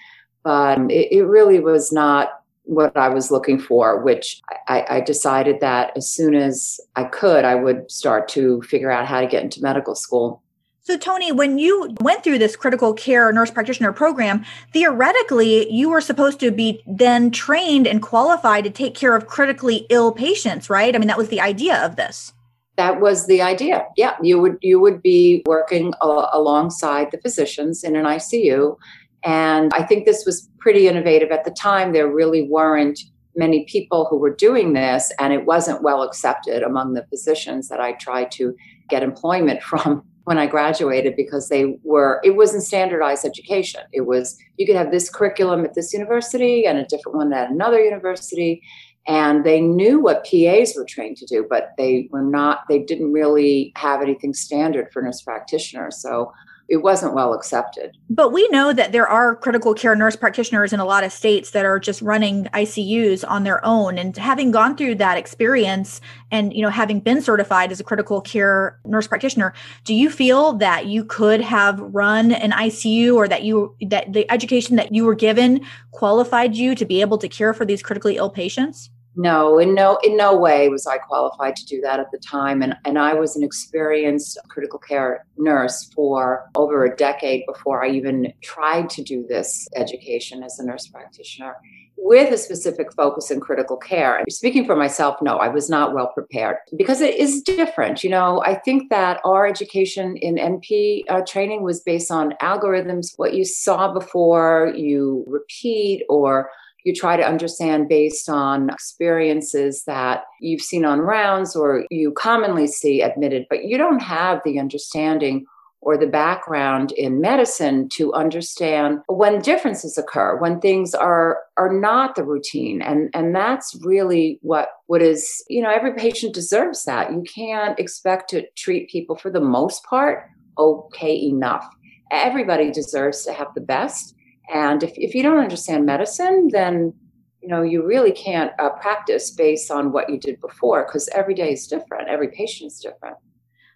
but 0.44 0.78
it, 0.90 1.10
it 1.10 1.25
really 1.25 1.58
was 1.58 1.90
not 1.90 2.44
what 2.64 2.96
I 2.96 3.08
was 3.08 3.31
looking 3.31 3.58
for, 3.58 4.02
which 4.02 4.40
I, 4.69 4.87
I, 4.88 5.00
decided 5.00 5.61
that 5.61 5.93
as 5.96 6.08
soon 6.08 6.34
as 6.34 6.81
I 6.96 7.05
could, 7.05 7.44
I 7.44 7.55
would 7.55 7.90
start 7.90 8.26
to 8.28 8.62
figure 8.62 8.90
out 8.90 9.06
how 9.06 9.20
to 9.20 9.26
get 9.26 9.43
into 9.43 9.62
medical 9.62 9.94
school. 9.94 10.43
So, 10.81 10.99
Toni, 10.99 11.32
when 11.32 11.58
you 11.58 11.94
went 12.00 12.22
through 12.22 12.38
this 12.38 12.56
critical 12.56 12.93
care 12.93 13.32
nurse 13.32 13.50
practitioner 13.50 13.93
program, 13.93 14.44
theoretically, 14.72 15.70
you 15.72 15.88
were 15.88 16.03
supposed 16.03 16.41
to 16.41 16.50
be 16.50 16.82
then 16.86 17.31
trained 17.31 17.86
and 17.86 18.03
qualified 18.03 18.65
to 18.65 18.70
take 18.70 18.94
care 18.94 19.17
of 19.17 19.27
critically 19.27 19.86
ill 19.88 20.12
patients, 20.12 20.69
right? 20.69 20.94
I 20.94 20.98
mean, 20.98 21.08
that 21.08 21.17
was 21.17 21.29
the 21.31 21.41
idea 21.41 21.82
of 21.82 21.96
this. 21.96 22.34
That 22.77 23.00
was 23.00 23.27
the 23.27 23.41
idea. 23.41 23.86
Yeah, 23.96 24.17
you 24.20 24.41
would 24.41 24.58
you 24.60 24.81
would 24.81 25.00
be 25.00 25.43
working 25.46 25.94
uh, 26.03 26.27
alongside 26.32 27.12
the 27.12 27.19
physicians 27.19 27.84
in 27.84 27.94
an 27.96 28.05
ICU 28.05 28.77
and 29.24 29.72
I 29.72 29.82
think 29.82 30.04
this 30.04 30.24
was 30.26 30.48
pretty 30.58 30.86
innovative 30.86 31.31
at 31.31 31.44
the 31.44 31.50
time. 31.50 31.93
There 31.93 32.08
really 32.08 32.48
weren't 32.48 33.00
many 33.36 33.64
people 33.64 34.06
who 34.08 34.19
were 34.19 34.34
doing 34.34 34.74
this, 34.74 35.10
and 35.19 35.32
it 35.32 35.46
wasn't 35.46 35.82
well 35.82 36.02
accepted 36.02 36.62
among 36.62 36.94
the 36.94 37.06
physicians 37.06 37.69
that 37.69 37.81
I 37.81 37.93
tried 37.93 38.31
to 38.32 38.54
get 38.88 39.02
employment 39.02 39.62
from 39.70 40.04
when 40.24 40.38
I 40.38 40.46
graduated 40.46 41.16
because 41.16 41.48
they 41.48 41.78
were, 41.84 42.20
it 42.24 42.34
wasn't 42.34 42.62
standardized 42.62 43.26
education. 43.26 43.82
It 43.93 44.02
was, 44.02 44.38
you 44.56 44.66
could 44.66 44.76
have 44.76 44.90
this 44.90 45.10
curriculum 45.10 45.64
at 45.66 45.74
this 45.74 45.93
university 45.93 46.66
and 46.66 46.78
a 46.78 46.86
different 46.86 47.19
one 47.19 47.32
at 47.34 47.50
another 47.50 47.78
university. 47.78 48.62
And 49.06 49.44
they 49.44 49.60
knew 49.60 50.00
what 50.00 50.24
PAs 50.24 50.74
were 50.74 50.86
trained 50.86 51.19
to 51.19 51.26
do, 51.26 51.46
but 51.48 51.72
they 51.76 52.08
were 52.10 52.22
not, 52.22 52.60
they 52.70 52.78
didn't 52.78 53.12
really 53.12 53.72
have 53.76 54.00
anything 54.00 54.32
standard 54.32 54.90
for 54.90 55.02
nurse 55.02 55.20
practitioners. 55.20 56.00
So 56.00 56.32
it 56.68 56.78
wasn't 56.78 57.14
well 57.14 57.34
accepted. 57.34 57.96
But 58.08 58.32
we 58.32 58.48
know 58.48 58.72
that 58.72 58.92
there 58.92 59.06
are 59.06 59.36
critical 59.36 59.74
care 59.74 59.94
nurse 59.94 60.16
practitioners 60.16 60.72
in 60.72 60.80
a 60.80 60.84
lot 60.84 61.04
of 61.04 61.12
states 61.12 61.50
that 61.50 61.66
are 61.66 61.78
just 61.78 62.00
running 62.00 62.44
ICUs 62.54 63.24
on 63.28 63.44
their 63.44 63.64
own 63.64 63.98
and 63.98 64.16
having 64.16 64.50
gone 64.50 64.76
through 64.76 64.94
that 64.96 65.18
experience 65.18 66.00
and 66.30 66.54
you 66.54 66.62
know 66.62 66.70
having 66.70 67.00
been 67.00 67.20
certified 67.20 67.70
as 67.70 67.80
a 67.80 67.84
critical 67.84 68.20
care 68.20 68.78
nurse 68.84 69.06
practitioner, 69.06 69.52
do 69.84 69.94
you 69.94 70.08
feel 70.08 70.54
that 70.54 70.86
you 70.86 71.04
could 71.04 71.40
have 71.40 71.78
run 71.80 72.32
an 72.32 72.52
ICU 72.52 73.14
or 73.14 73.28
that 73.28 73.42
you 73.42 73.76
that 73.88 74.12
the 74.12 74.30
education 74.30 74.76
that 74.76 74.94
you 74.94 75.04
were 75.04 75.14
given 75.14 75.64
qualified 75.90 76.56
you 76.56 76.74
to 76.74 76.84
be 76.84 77.00
able 77.00 77.18
to 77.18 77.28
care 77.28 77.52
for 77.52 77.64
these 77.64 77.82
critically 77.82 78.16
ill 78.16 78.30
patients? 78.30 78.90
No, 79.16 79.58
in 79.58 79.74
no 79.74 79.98
in 80.02 80.16
no 80.16 80.36
way 80.36 80.68
was 80.68 80.86
I 80.86 80.98
qualified 80.98 81.56
to 81.56 81.66
do 81.66 81.80
that 81.82 82.00
at 82.00 82.10
the 82.10 82.18
time. 82.18 82.62
And 82.62 82.76
and 82.84 82.98
I 82.98 83.14
was 83.14 83.36
an 83.36 83.42
experienced 83.42 84.38
critical 84.48 84.78
care 84.78 85.24
nurse 85.36 85.90
for 85.94 86.50
over 86.54 86.84
a 86.84 86.96
decade 86.96 87.44
before 87.46 87.84
I 87.84 87.90
even 87.90 88.32
tried 88.42 88.90
to 88.90 89.02
do 89.02 89.24
this 89.28 89.68
education 89.76 90.42
as 90.42 90.58
a 90.58 90.64
nurse 90.64 90.86
practitioner. 90.86 91.56
with 91.96 92.32
a 92.34 92.36
specific 92.36 92.92
focus 92.92 93.30
in 93.30 93.40
critical 93.40 93.76
care. 93.76 94.22
Speaking 94.28 94.66
for 94.66 94.76
myself, 94.76 95.16
no, 95.22 95.36
I 95.36 95.48
was 95.48 95.70
not 95.70 95.94
well 95.94 96.08
prepared 96.08 96.56
because 96.76 97.00
it 97.00 97.14
is 97.14 97.40
different. 97.40 98.02
You 98.04 98.10
know, 98.10 98.42
I 98.44 98.56
think 98.56 98.90
that 98.90 99.20
our 99.24 99.46
education 99.46 100.16
in 100.16 100.34
NP 100.34 101.04
uh, 101.08 101.22
training 101.26 101.62
was 101.62 101.80
based 101.80 102.10
on 102.10 102.34
algorithms. 102.42 103.14
What 103.16 103.34
you 103.34 103.44
saw 103.44 103.92
before, 103.92 104.72
you 104.76 105.24
repeat 105.26 106.04
or 106.08 106.50
you 106.84 106.94
try 106.94 107.17
to 107.17 107.26
understand 107.26 107.88
based 107.88 108.29
on 108.29 108.70
experiences 108.70 109.84
that 109.86 110.24
you've 110.41 110.60
seen 110.60 110.84
on 110.84 111.00
rounds 111.00 111.56
or 111.56 111.86
you 111.91 112.12
commonly 112.12 112.67
see 112.67 113.00
admitted, 113.00 113.46
but 113.48 113.64
you 113.64 113.79
don't 113.79 114.00
have 114.00 114.41
the 114.44 114.58
understanding 114.58 115.46
or 115.81 115.98
the 115.98 116.06
background 116.06 116.93
in 116.93 117.20
medicine 117.20 117.88
to 117.91 118.12
understand 118.14 119.00
when 119.06 119.41
differences 119.41 119.98
occur 119.98 120.36
when 120.38 120.58
things 120.60 120.94
are 120.94 121.38
are 121.56 121.72
not 121.72 122.17
the 122.17 122.24
routine. 122.24 122.81
And 122.82 123.10
and 123.14 123.34
that's 123.34 123.76
really 123.82 124.38
what 124.43 124.69
what 124.86 125.03
is 125.03 125.44
you 125.48 125.62
know 125.62 125.70
every 125.70 125.94
patient 125.94 126.34
deserves 126.34 126.84
that. 126.84 127.12
You 127.12 127.22
can't 127.22 127.79
expect 127.79 128.31
to 128.31 128.46
treat 128.56 128.91
people 128.91 129.17
for 129.17 129.31
the 129.31 129.41
most 129.41 129.84
part 129.84 130.29
okay 130.58 131.17
enough. 131.17 131.67
Everybody 132.10 132.70
deserves 132.70 133.24
to 133.24 133.32
have 133.32 133.48
the 133.55 133.60
best 133.60 134.14
and 134.53 134.82
if, 134.82 134.93
if 134.96 135.15
you 135.15 135.22
don't 135.22 135.39
understand 135.39 135.86
medicine 135.86 136.48
then 136.53 136.93
you 137.41 137.48
know 137.48 137.63
you 137.63 137.84
really 137.84 138.13
can't 138.13 138.53
uh, 138.58 138.70
practice 138.70 139.31
based 139.31 139.70
on 139.70 139.93
what 139.93 140.08
you 140.10 140.19
did 140.19 140.41
before 140.41 140.84
because 140.84 141.08
every 141.08 141.34
day 141.34 141.53
is 141.53 141.67
different. 141.67 142.08
Every 142.08 142.29
patient 142.29 142.72
is 142.72 142.81
different 142.81 143.17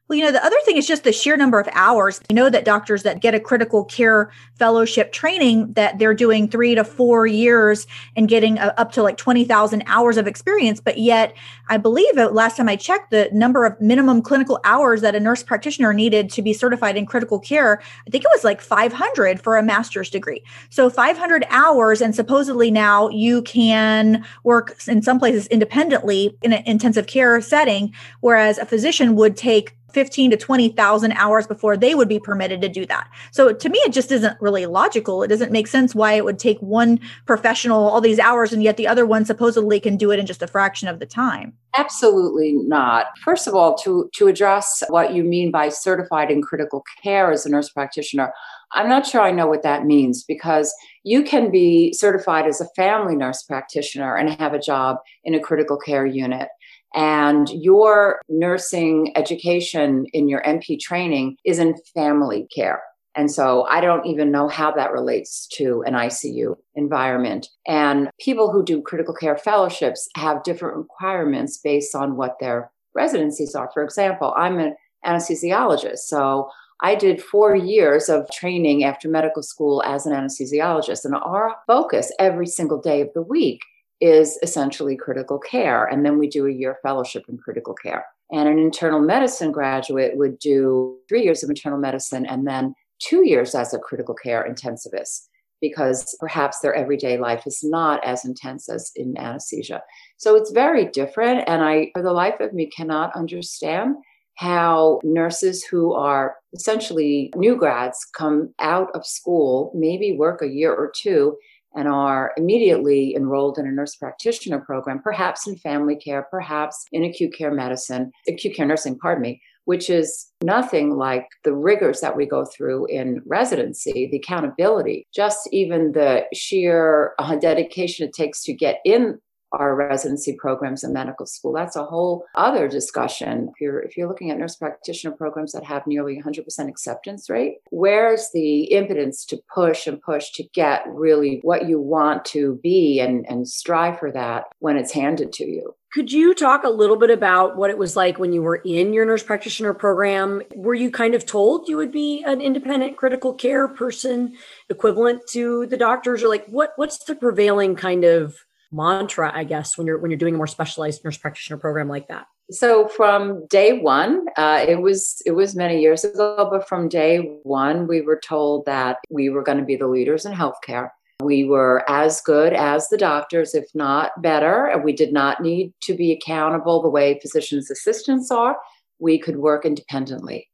well, 0.09 0.19
you 0.19 0.25
know, 0.25 0.33
the 0.33 0.45
other 0.45 0.57
thing 0.65 0.79
is 0.79 0.87
just 0.87 1.05
the 1.05 1.13
sheer 1.13 1.37
number 1.37 1.61
of 1.61 1.69
hours. 1.73 2.21
You 2.31 2.37
know 2.37 2.49
that 2.49 2.65
doctors 2.65 3.03
that 3.03 3.21
get 3.21 3.35
a 3.35 3.41
critical 3.41 3.85
care 3.85 4.31
fellowship 4.55 5.13
training 5.13 5.75
that 5.75 5.99
they're 5.99 6.15
doing 6.15 6.49
3 6.49 6.75
to 6.77 6.85
4 6.85 7.27
years 7.27 7.87
and 8.17 8.27
getting 8.27 8.59
a, 8.59 8.73
up 8.79 8.91
to 8.93 9.03
like 9.03 9.19
20,000 9.19 9.83
hours 9.87 10.17
of 10.17 10.27
experience, 10.27 10.81
but 10.81 10.97
yet 10.97 11.35
I 11.69 11.77
believe 11.77 12.17
it, 12.17 12.33
last 12.33 12.57
time 12.57 12.71
I 12.71 12.77
checked 12.77 13.11
the 13.11 13.29
number 13.33 13.67
of 13.67 13.79
minimum 13.83 14.23
clinical 14.23 14.59
hours 14.65 15.03
that 15.03 15.15
a 15.15 15.21
nurse 15.21 15.43
practitioner 15.43 15.93
needed 15.93 16.31
to 16.31 16.43
be 16.43 16.55
certified 16.55 16.97
in 16.97 17.05
critical 17.05 17.39
care, 17.39 17.83
I 18.07 18.11
think 18.11 18.25
it 18.25 18.31
was 18.33 18.45
like 18.45 18.63
500 18.63 19.41
for 19.43 19.59
a 19.59 19.63
master's 19.63 20.09
degree. 20.09 20.43
So 20.71 20.89
500 20.89 21.45
hours 21.51 22.01
and 22.01 22.15
supposedly 22.15 22.71
now 22.71 23.11
you 23.11 23.43
can 23.43 24.25
work 24.43 24.79
in 24.89 25.03
some 25.03 25.19
places 25.19 25.47
independently 25.49 26.35
in 26.41 26.55
an 26.55 26.63
intensive 26.65 27.07
care 27.07 27.39
setting 27.43 27.93
whereas 28.21 28.57
a 28.57 28.65
physician 28.65 29.15
would 29.15 29.37
take 29.37 29.75
15 29.99 30.31
to 30.31 30.37
20,000 30.37 31.11
hours 31.15 31.49
before 31.49 31.77
they 31.77 31.93
would 31.93 32.09
be 32.09 32.21
permitted 32.21 32.61
to 32.61 32.69
do 32.69 32.87
that. 32.87 33.11
So 33.33 33.53
to 33.53 33.69
me, 33.69 33.81
it 33.81 33.93
just 33.93 34.13
isn't 34.13 34.41
really 34.41 34.65
logical. 34.65 35.25
It 35.25 35.27
doesn't 35.27 35.51
make 35.51 35.67
sense 35.67 35.93
why 35.93 36.13
it 36.13 36.25
would 36.25 36.39
take 36.39 36.57
one 36.61 37.01
professional 37.27 37.89
all 37.89 38.01
these 38.01 38.21
hours 38.21 38.53
and 38.53 38.63
yet 38.63 38.77
the 38.77 38.87
other 38.87 39.05
one 39.05 39.25
supposedly 39.25 39.81
can 39.81 39.97
do 39.97 40.13
it 40.13 40.21
in 40.21 40.27
just 40.27 40.41
a 40.41 40.47
fraction 40.47 40.87
of 40.87 41.01
the 41.01 41.05
time. 41.05 41.53
Absolutely 41.75 42.53
not. 42.53 43.07
First 43.25 43.49
of 43.49 43.57
all, 43.57 43.77
to, 43.79 44.09
to 44.15 44.29
address 44.29 44.85
what 44.89 45.15
you 45.15 45.25
mean 45.25 45.51
by 45.51 45.69
certified 45.69 46.31
in 46.31 46.43
critical 46.43 46.85
care 47.03 47.33
as 47.33 47.45
a 47.45 47.51
nurse 47.51 47.69
practitioner, 47.69 48.33
I'm 48.73 48.89
not 48.89 49.05
sure 49.05 49.21
I 49.21 49.33
know 49.33 49.49
what 49.49 49.65
that 49.65 49.85
means 49.85 50.23
because 50.23 50.73
you 51.03 51.25
can 51.25 51.51
be 51.51 51.93
certified 51.93 52.47
as 52.47 52.61
a 52.61 52.69
family 52.77 53.17
nurse 53.17 53.43
practitioner 53.43 54.15
and 54.15 54.31
have 54.39 54.55
a 54.55 54.61
job 54.61 54.99
in 55.25 55.35
a 55.35 55.41
critical 55.41 55.77
care 55.77 56.07
unit 56.07 56.49
and 56.95 57.49
your 57.51 58.21
nursing 58.29 59.13
education 59.17 60.07
in 60.13 60.29
your 60.29 60.43
NP 60.43 60.81
training 60.81 61.37
is 61.45 61.59
in 61.59 61.77
family 61.95 62.47
care. 62.55 62.83
And 63.15 63.31
so 63.31 63.65
I 63.65 63.81
don't 63.81 64.07
even 64.07 64.31
know 64.31 64.49
how 64.49 64.71
that 64.73 64.93
relates 64.93 65.49
to 65.55 65.83
an 65.87 65.95
ICU 65.95 66.57
environment. 66.77 67.49
And 67.67 68.11
people 68.21 68.53
who 68.53 68.65
do 68.65 68.81
critical 68.81 69.13
care 69.15 69.37
fellowships 69.37 70.09
have 70.17 70.45
different 70.45 70.77
requirements 70.77 71.59
based 71.59 71.97
on 71.97 72.17
what 72.17 72.37
their 72.39 72.71
residencies 72.95 73.55
are. 73.57 73.71
For 73.75 73.83
example, 73.83 74.35
I'm 74.37 74.59
an 74.59 74.77
anesthesiologist. 75.05 75.99
So 75.99 76.49
I 76.81 76.95
did 76.95 77.21
four 77.21 77.57
years 77.57 78.09
of 78.09 78.31
training 78.31 78.85
after 78.85 79.09
medical 79.09 79.43
school 79.43 79.83
as 79.85 80.07
an 80.07 80.13
anesthesiologist. 80.13 81.05
And 81.05 81.17
our 81.17 81.57
focus 81.67 82.13
every 82.21 82.47
single 82.47 82.81
day 82.81 83.01
of 83.01 83.09
the 83.15 83.23
week 83.23 83.63
is 84.01 84.39
essentially 84.43 84.97
critical 84.97 85.39
care. 85.39 85.87
And 85.87 86.05
then 86.05 86.19
we 86.19 86.29
do 86.29 86.47
a 86.47 86.53
year 86.53 86.79
fellowship 86.83 87.25
in 87.29 87.39
critical 87.39 87.75
care. 87.75 88.05
And 88.31 88.49
an 88.49 88.59
internal 88.59 89.01
medicine 89.01 89.53
graduate 89.53 90.17
would 90.17 90.39
do 90.39 90.99
three 91.09 91.25
years 91.25 91.43
of 91.43 91.51
internal 91.51 91.79
medicine 91.79 92.27
and 92.27 92.47
then 92.47 92.75
two 92.99 93.27
years 93.27 93.55
as 93.55 93.73
a 93.73 93.79
critical 93.79 94.15
care 94.15 94.47
intensivist 94.49 95.29
because 95.61 96.17
perhaps 96.21 96.61
their 96.61 96.75
everyday 96.75 97.19
life 97.19 97.45
is 97.47 97.65
not 97.65 98.05
as 98.05 98.25
intense 98.25 98.69
as 98.69 98.93
in 98.95 99.19
anesthesia. 99.19 99.83
So 100.17 100.37
it's 100.37 100.53
very 100.53 100.87
different. 100.87 101.49
And 101.49 101.63
I, 101.63 101.91
for 101.95 102.03
the 102.03 102.13
life 102.13 102.39
of 102.41 102.53
me, 102.53 102.67
cannot 102.67 103.15
understand 103.17 103.97
how 104.37 105.01
nurses 105.03 105.65
who 105.65 105.95
are 105.95 106.37
essentially 106.53 107.33
new 107.35 107.57
grads 107.57 108.07
come 108.17 108.55
out 108.61 108.89
of 108.95 109.05
school, 109.05 109.73
maybe 109.75 110.13
work 110.13 110.43
a 110.43 110.49
year 110.49 110.73
or 110.73 110.93
two, 110.95 111.37
and 111.77 111.89
are 111.89 112.33
immediately 112.37 113.15
enrolled 113.15 113.59
in 113.59 113.67
a 113.67 113.71
nurse 113.71 113.97
practitioner 113.97 114.61
program, 114.61 115.01
perhaps 115.01 115.47
in 115.47 115.57
family 115.57 115.97
care, 115.97 116.27
perhaps 116.31 116.85
in 116.93 117.05
acute 117.05 117.35
care 117.37 117.53
medicine, 117.53 118.11
acute 118.29 118.55
care 118.55 118.67
nursing, 118.67 118.99
pardon 118.99 119.23
me, 119.23 119.41
which 119.65 119.91
is 119.91 120.33
nothing 120.43 120.97
like 120.97 121.27
the 121.45 121.55
rigors 121.55 122.01
that 122.01 122.17
we 122.17 122.25
go 122.25 122.45
through 122.45 122.87
in 122.87 123.21
residency, 123.27 124.09
the 124.11 124.17
accountability, 124.17 125.07
just 125.15 125.47
even 125.53 125.93
the 125.93 126.25
sheer 126.33 127.13
uh, 127.19 127.37
dedication 127.37 128.07
it 128.07 128.15
takes 128.15 128.43
to 128.43 128.55
get 128.55 128.81
in 128.87 129.19
our 129.53 129.75
residency 129.75 130.35
programs 130.35 130.85
in 130.85 130.93
medical 130.93 131.27
school. 131.27 131.53
That's 131.53 131.77
a 131.77 131.85
whole 131.85 132.25
other 132.35 132.69
discussion. 132.69 133.51
If 133.55 133.61
you're 133.61 133.81
if 133.81 133.97
you're 133.97 134.09
looking 134.09 134.31
at 134.31 134.39
nurse 134.39 134.57
practitioner 134.57 135.15
programs 135.15 135.53
that 135.53 135.65
have 135.65 135.87
nearly 135.87 136.21
100% 136.21 136.69
acceptance 136.69 137.31
rate, 137.31 137.59
where's 137.71 138.29
the 138.33 138.65
impotence 138.65 139.25
to 139.27 139.41
push 139.53 139.87
and 139.87 140.01
push 140.01 140.31
to 140.33 140.45
get 140.55 140.85
really 140.89 141.41
what 141.43 141.69
you 141.69 141.81
want 141.81 142.25
to 142.27 142.59
be 142.63 143.01
and 143.01 143.27
and 143.29 143.49
strive 143.49 143.99
for 143.99 144.11
that 144.13 144.45
when 144.59 144.77
it's 144.77 144.93
handed 144.93 145.33
to 145.35 145.47
you? 145.47 145.75
Could 145.91 146.13
you 146.13 146.35
talk 146.35 146.65
a 146.65 146.69
little 146.69 146.97
bit 146.97 147.11
about 147.11 147.57
what 147.57 147.71
it 147.71 147.79
was 147.79 147.97
like 147.97 148.19
when 148.19 148.35
you 148.35 148.43
were 148.43 148.57
in 148.57 148.93
your 148.93 149.07
nurse 149.07 149.23
practitioner 149.23 149.73
program? 149.73 150.43
Were 150.55 150.75
you 150.75 150.91
kind 150.91 151.15
of 151.15 151.25
told 151.25 151.67
you 151.67 151.79
would 151.79 151.93
be 151.93 152.23
an 152.27 152.43
independent 152.43 152.99
critical 152.99 153.33
care 153.33 153.69
person 153.69 154.35
equivalent 154.69 155.23
to 155.31 155.65
the 155.67 155.79
doctors 155.79 156.23
or 156.23 156.29
like 156.29 156.45
what 156.47 156.73
what's 156.77 157.03
the 157.05 157.15
prevailing 157.15 157.75
kind 157.75 158.05
of 158.05 158.37
mantra, 158.73 159.31
I 159.35 159.45
guess, 159.45 159.77
when 159.79 159.87
you're 159.87 159.99
when 159.99 160.11
you're 160.11 160.19
doing 160.19 160.35
a 160.35 160.39
more 160.39 160.47
specialized 160.47 161.05
nurse 161.05 161.17
practitioner 161.17 161.59
program 161.59 161.89
like 161.89 162.09
that? 162.09 162.27
So 162.51 162.89
from 162.89 163.47
day 163.47 163.75
one, 163.75 164.25
uh, 164.37 164.65
it 164.67 164.81
was 164.81 165.21
it 165.27 165.33
was 165.33 165.55
many 165.55 165.81
years 165.81 166.05
ago, 166.05 166.49
but 166.51 166.67
from 166.69 166.89
day 166.89 167.39
one, 167.43 167.87
we 167.87 168.01
were 168.01 168.19
told 168.19 168.65
that 168.67 168.99
we 169.11 169.29
were 169.29 169.43
going 169.43 169.59
to 169.59 169.65
be 169.65 169.77
the 169.77 169.87
leaders 169.87 170.25
in 170.25 170.33
healthcare. 170.33 170.91
We 171.21 171.45
were 171.45 171.85
as 171.91 172.21
good 172.21 172.53
as 172.53 172.89
the 172.89 172.97
doctors, 172.97 173.55
if 173.55 173.65
not 173.75 174.23
better. 174.23 174.67
And 174.67 174.85
we 174.85 174.93
did 174.93 175.13
not 175.13 175.43
need 175.43 175.75
to 175.83 175.95
be 175.95 176.13
accountable 176.13 176.81
the 176.81 176.89
way 176.89 177.19
physicians' 177.21 177.71
assistants 177.71 178.31
are. 178.31 178.57
We 179.01 179.19
could 179.19 179.37
work 179.37 179.65
independently. 179.65 180.48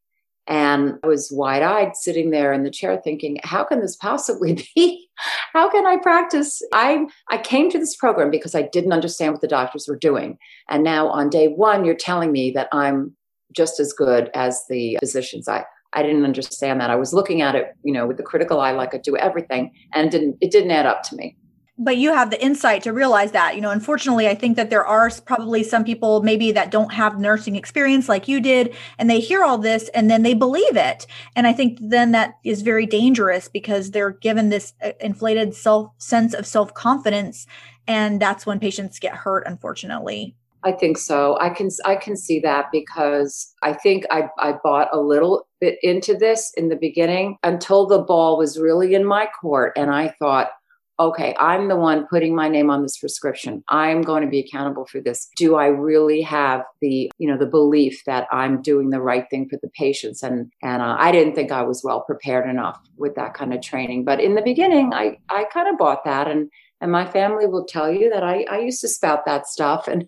And 0.46 0.98
I 1.02 1.06
was 1.06 1.32
wide 1.32 1.62
eyed 1.62 1.96
sitting 1.96 2.30
there 2.30 2.52
in 2.52 2.64
the 2.64 2.70
chair 2.70 3.00
thinking, 3.02 3.38
how 3.42 3.64
can 3.64 3.80
this 3.80 3.96
possibly 3.96 4.54
be? 4.76 5.08
How 5.52 5.70
can 5.70 5.86
I 5.86 5.96
practice? 5.96 6.60
I, 6.72 7.06
I 7.30 7.38
came 7.38 7.70
to 7.70 7.78
this 7.78 7.96
program 7.96 8.30
because 8.30 8.54
I 8.54 8.62
didn't 8.62 8.92
understand 8.92 9.32
what 9.32 9.40
the 9.40 9.48
doctors 9.48 9.86
were 9.88 9.96
doing. 9.96 10.38
And 10.68 10.84
now 10.84 11.08
on 11.08 11.30
day 11.30 11.48
one, 11.48 11.84
you're 11.84 11.94
telling 11.94 12.32
me 12.32 12.50
that 12.52 12.68
I'm 12.72 13.16
just 13.52 13.80
as 13.80 13.92
good 13.92 14.30
as 14.34 14.64
the 14.68 14.98
physicians. 15.00 15.48
I, 15.48 15.64
I 15.92 16.02
didn't 16.02 16.24
understand 16.24 16.80
that. 16.80 16.90
I 16.90 16.96
was 16.96 17.14
looking 17.14 17.40
at 17.40 17.54
it, 17.54 17.74
you 17.82 17.92
know, 17.92 18.06
with 18.06 18.16
the 18.16 18.22
critical 18.22 18.60
eye, 18.60 18.72
like 18.72 18.94
I 18.94 18.98
do 18.98 19.16
everything, 19.16 19.72
and 19.94 20.08
it 20.08 20.10
didn't 20.10 20.36
it 20.40 20.50
didn't 20.50 20.72
add 20.72 20.86
up 20.86 21.04
to 21.04 21.16
me 21.16 21.36
but 21.76 21.96
you 21.96 22.12
have 22.12 22.30
the 22.30 22.42
insight 22.42 22.82
to 22.82 22.92
realize 22.92 23.32
that 23.32 23.54
you 23.54 23.60
know 23.60 23.70
unfortunately 23.70 24.28
i 24.28 24.34
think 24.34 24.56
that 24.56 24.70
there 24.70 24.86
are 24.86 25.10
probably 25.26 25.62
some 25.62 25.84
people 25.84 26.22
maybe 26.22 26.52
that 26.52 26.70
don't 26.70 26.92
have 26.92 27.18
nursing 27.18 27.56
experience 27.56 28.08
like 28.08 28.28
you 28.28 28.40
did 28.40 28.74
and 28.98 29.10
they 29.10 29.20
hear 29.20 29.42
all 29.42 29.58
this 29.58 29.88
and 29.90 30.10
then 30.10 30.22
they 30.22 30.34
believe 30.34 30.76
it 30.76 31.06
and 31.34 31.46
i 31.46 31.52
think 31.52 31.78
then 31.80 32.12
that 32.12 32.34
is 32.44 32.62
very 32.62 32.86
dangerous 32.86 33.48
because 33.48 33.90
they're 33.90 34.12
given 34.12 34.50
this 34.50 34.72
uh, 34.82 34.92
inflated 35.00 35.54
self 35.54 35.90
sense 35.98 36.34
of 36.34 36.46
self-confidence 36.46 37.46
and 37.86 38.20
that's 38.20 38.46
when 38.46 38.60
patients 38.60 38.98
get 38.98 39.14
hurt 39.14 39.44
unfortunately 39.46 40.34
I 40.66 40.72
think 40.72 40.96
so. 40.96 41.36
I 41.42 41.50
can 41.50 41.68
I 41.84 41.94
can 41.94 42.16
see 42.16 42.40
that 42.40 42.72
because 42.72 43.52
I 43.62 43.74
think 43.74 44.06
I 44.10 44.30
I 44.38 44.54
bought 44.64 44.88
a 44.94 44.98
little 44.98 45.46
bit 45.60 45.78
into 45.82 46.14
this 46.16 46.54
in 46.56 46.70
the 46.70 46.76
beginning 46.76 47.36
until 47.42 47.84
the 47.84 47.98
ball 47.98 48.38
was 48.38 48.58
really 48.58 48.94
in 48.94 49.04
my 49.04 49.28
court 49.42 49.74
and 49.76 49.90
I 49.90 50.14
thought 50.18 50.52
okay, 50.98 51.34
I'm 51.38 51.68
the 51.68 51.76
one 51.76 52.06
putting 52.06 52.34
my 52.34 52.48
name 52.48 52.70
on 52.70 52.82
this 52.82 52.98
prescription. 52.98 53.64
I'm 53.68 54.02
going 54.02 54.22
to 54.22 54.28
be 54.28 54.38
accountable 54.38 54.86
for 54.86 55.00
this. 55.00 55.28
Do 55.36 55.56
I 55.56 55.66
really 55.66 56.22
have 56.22 56.62
the, 56.80 57.10
you 57.18 57.28
know, 57.28 57.36
the 57.36 57.46
belief 57.46 58.02
that 58.06 58.28
I'm 58.30 58.62
doing 58.62 58.90
the 58.90 59.00
right 59.00 59.24
thing 59.30 59.48
for 59.48 59.58
the 59.60 59.70
patients? 59.70 60.22
And 60.22 60.52
and 60.62 60.82
uh, 60.82 60.96
I 60.98 61.10
didn't 61.12 61.34
think 61.34 61.50
I 61.50 61.62
was 61.62 61.82
well 61.82 62.02
prepared 62.02 62.48
enough 62.48 62.80
with 62.96 63.14
that 63.16 63.34
kind 63.34 63.52
of 63.52 63.60
training. 63.60 64.04
But 64.04 64.20
in 64.20 64.34
the 64.34 64.42
beginning, 64.42 64.94
I 64.94 65.18
I 65.28 65.44
kind 65.44 65.68
of 65.68 65.78
bought 65.78 66.04
that 66.04 66.28
and 66.28 66.50
And 66.80 66.92
my 66.92 67.06
family 67.06 67.46
will 67.46 67.64
tell 67.64 67.90
you 67.90 68.10
that 68.10 68.22
I, 68.22 68.44
I 68.50 68.58
used 68.58 68.82
to 68.82 68.88
spout 68.88 69.24
that 69.26 69.46
stuff. 69.46 69.88
And 69.92 70.06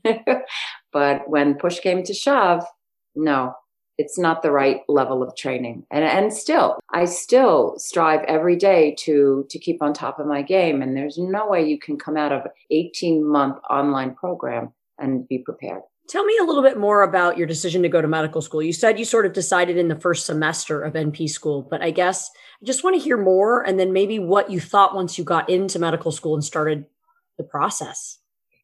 but 0.93 1.29
when 1.29 1.55
push 1.55 1.81
came 1.81 2.03
to 2.05 2.15
shove, 2.15 2.65
no, 3.15 3.55
it's 3.99 4.19
not 4.19 4.43
the 4.43 4.51
right 4.51 4.81
level 4.89 5.23
of 5.23 5.35
training. 5.37 5.85
And 5.91 6.05
and 6.05 6.33
still, 6.33 6.79
I 6.93 7.05
still 7.07 7.79
strive 7.79 8.23
every 8.25 8.57
day 8.57 8.95
to 9.01 9.47
to 9.49 9.59
keep 9.59 9.83
on 9.83 9.93
top 9.93 10.19
of 10.19 10.27
my 10.27 10.43
game. 10.43 10.83
And 10.83 10.97
there's 10.97 11.19
no 11.19 11.49
way 11.49 11.67
you 11.67 11.79
can 11.79 11.99
come 11.99 12.17
out 12.17 12.33
of 12.33 12.43
18 12.71 13.25
month 13.25 13.59
online 13.71 14.15
program 14.15 14.73
and 14.99 15.27
be 15.29 15.39
prepared. 15.39 15.83
Tell 16.09 16.25
me 16.25 16.39
a 16.41 16.45
little 16.45 16.63
bit 16.63 16.79
more 16.79 17.03
about 17.03 17.37
your 17.37 17.49
decision 17.49 17.83
to 17.83 17.89
go 17.89 18.01
to 18.01 18.07
medical 18.07 18.41
school. 18.41 18.63
You 18.63 18.73
said 18.73 18.99
you 18.99 19.05
sort 19.05 19.27
of 19.27 19.33
decided 19.33 19.77
in 19.77 19.89
the 19.89 19.99
first 19.99 20.25
semester 20.25 20.81
of 20.81 20.93
NP 20.93 21.29
school, 21.29 21.67
but 21.69 21.83
I 21.83 21.91
guess 21.91 22.31
I 22.63 22.65
just 22.65 22.85
want 22.85 22.95
to 22.95 23.03
hear 23.03 23.17
more 23.17 23.67
and 23.67 23.79
then 23.79 23.93
maybe 23.93 24.21
what 24.21 24.49
you 24.49 24.61
thought 24.61 24.95
once 24.95 25.19
you 25.19 25.25
got 25.25 25.51
into 25.51 25.81
medical 25.81 26.13
school 26.13 26.35
and 26.35 26.45
started 26.45 26.85
the 27.39 27.45
process. 27.45 28.19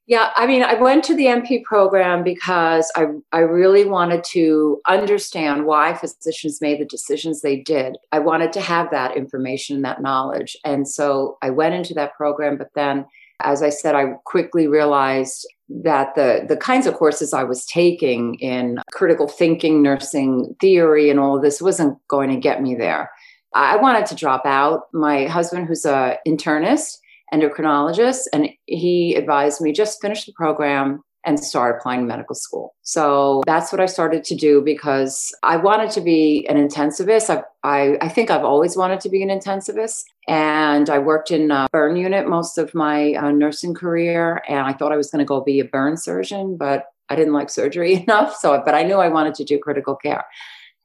Yeah, 0.06 0.30
I 0.34 0.46
mean, 0.48 0.62
I 0.64 0.74
went 0.74 1.04
to 1.04 1.14
the 1.14 1.26
NP 1.26 1.62
program 1.62 2.24
because 2.24 2.90
I, 2.96 3.06
I 3.32 3.38
really 3.38 3.84
wanted 3.84 4.24
to 4.32 4.80
understand 4.88 5.64
why 5.64 5.94
physicians 5.94 6.60
made 6.60 6.80
the 6.80 6.84
decisions 6.84 7.40
they 7.40 7.60
did. 7.60 7.96
I 8.10 8.18
wanted 8.18 8.52
to 8.54 8.60
have 8.60 8.90
that 8.90 9.16
information, 9.16 9.82
that 9.82 10.02
knowledge. 10.02 10.56
And 10.64 10.88
so 10.88 11.38
I 11.40 11.50
went 11.50 11.74
into 11.74 11.94
that 11.94 12.14
program, 12.16 12.58
but 12.58 12.70
then 12.74 13.06
as 13.44 13.62
I 13.62 13.70
said, 13.70 13.94
I 13.94 14.14
quickly 14.24 14.66
realized 14.66 15.46
that 15.68 16.14
the 16.14 16.44
the 16.48 16.56
kinds 16.56 16.86
of 16.86 16.94
courses 16.94 17.32
I 17.32 17.44
was 17.44 17.64
taking 17.66 18.34
in 18.36 18.78
critical 18.92 19.28
thinking, 19.28 19.82
nursing 19.82 20.54
theory, 20.60 21.10
and 21.10 21.18
all 21.18 21.36
of 21.36 21.42
this 21.42 21.62
wasn't 21.62 21.98
going 22.08 22.30
to 22.30 22.36
get 22.36 22.62
me 22.62 22.74
there. 22.74 23.10
I 23.54 23.76
wanted 23.76 24.06
to 24.06 24.14
drop 24.14 24.46
out. 24.46 24.82
My 24.92 25.26
husband, 25.26 25.66
who's 25.66 25.84
a 25.84 26.18
internist, 26.26 26.98
endocrinologist, 27.32 28.22
and 28.32 28.50
he 28.66 29.14
advised 29.14 29.60
me 29.60 29.72
just 29.72 30.00
finish 30.00 30.24
the 30.24 30.32
program 30.32 31.02
and 31.24 31.38
start 31.38 31.76
applying 31.78 32.00
to 32.00 32.06
medical 32.06 32.34
school. 32.34 32.74
So 32.82 33.42
that's 33.46 33.70
what 33.70 33.80
I 33.80 33.86
started 33.86 34.24
to 34.24 34.34
do 34.34 34.60
because 34.60 35.34
I 35.42 35.56
wanted 35.56 35.90
to 35.92 36.00
be 36.00 36.46
an 36.48 36.56
intensivist. 36.56 37.30
I, 37.30 37.44
I, 37.62 37.96
I 38.00 38.08
think 38.08 38.30
I've 38.30 38.44
always 38.44 38.76
wanted 38.76 39.00
to 39.00 39.08
be 39.08 39.22
an 39.22 39.28
intensivist. 39.28 40.04
And 40.26 40.90
I 40.90 40.98
worked 40.98 41.30
in 41.30 41.50
a 41.50 41.68
burn 41.72 41.96
unit 41.96 42.28
most 42.28 42.58
of 42.58 42.74
my 42.74 43.14
uh, 43.14 43.30
nursing 43.30 43.74
career. 43.74 44.42
And 44.48 44.66
I 44.66 44.72
thought 44.72 44.92
I 44.92 44.96
was 44.96 45.10
going 45.10 45.20
to 45.20 45.24
go 45.24 45.40
be 45.40 45.60
a 45.60 45.64
burn 45.64 45.96
surgeon, 45.96 46.56
but 46.56 46.86
I 47.08 47.14
didn't 47.14 47.34
like 47.34 47.50
surgery 47.50 47.94
enough. 48.08 48.36
So, 48.36 48.60
but 48.64 48.74
I 48.74 48.82
knew 48.82 48.96
I 48.96 49.08
wanted 49.08 49.34
to 49.36 49.44
do 49.44 49.58
critical 49.58 49.94
care. 49.94 50.24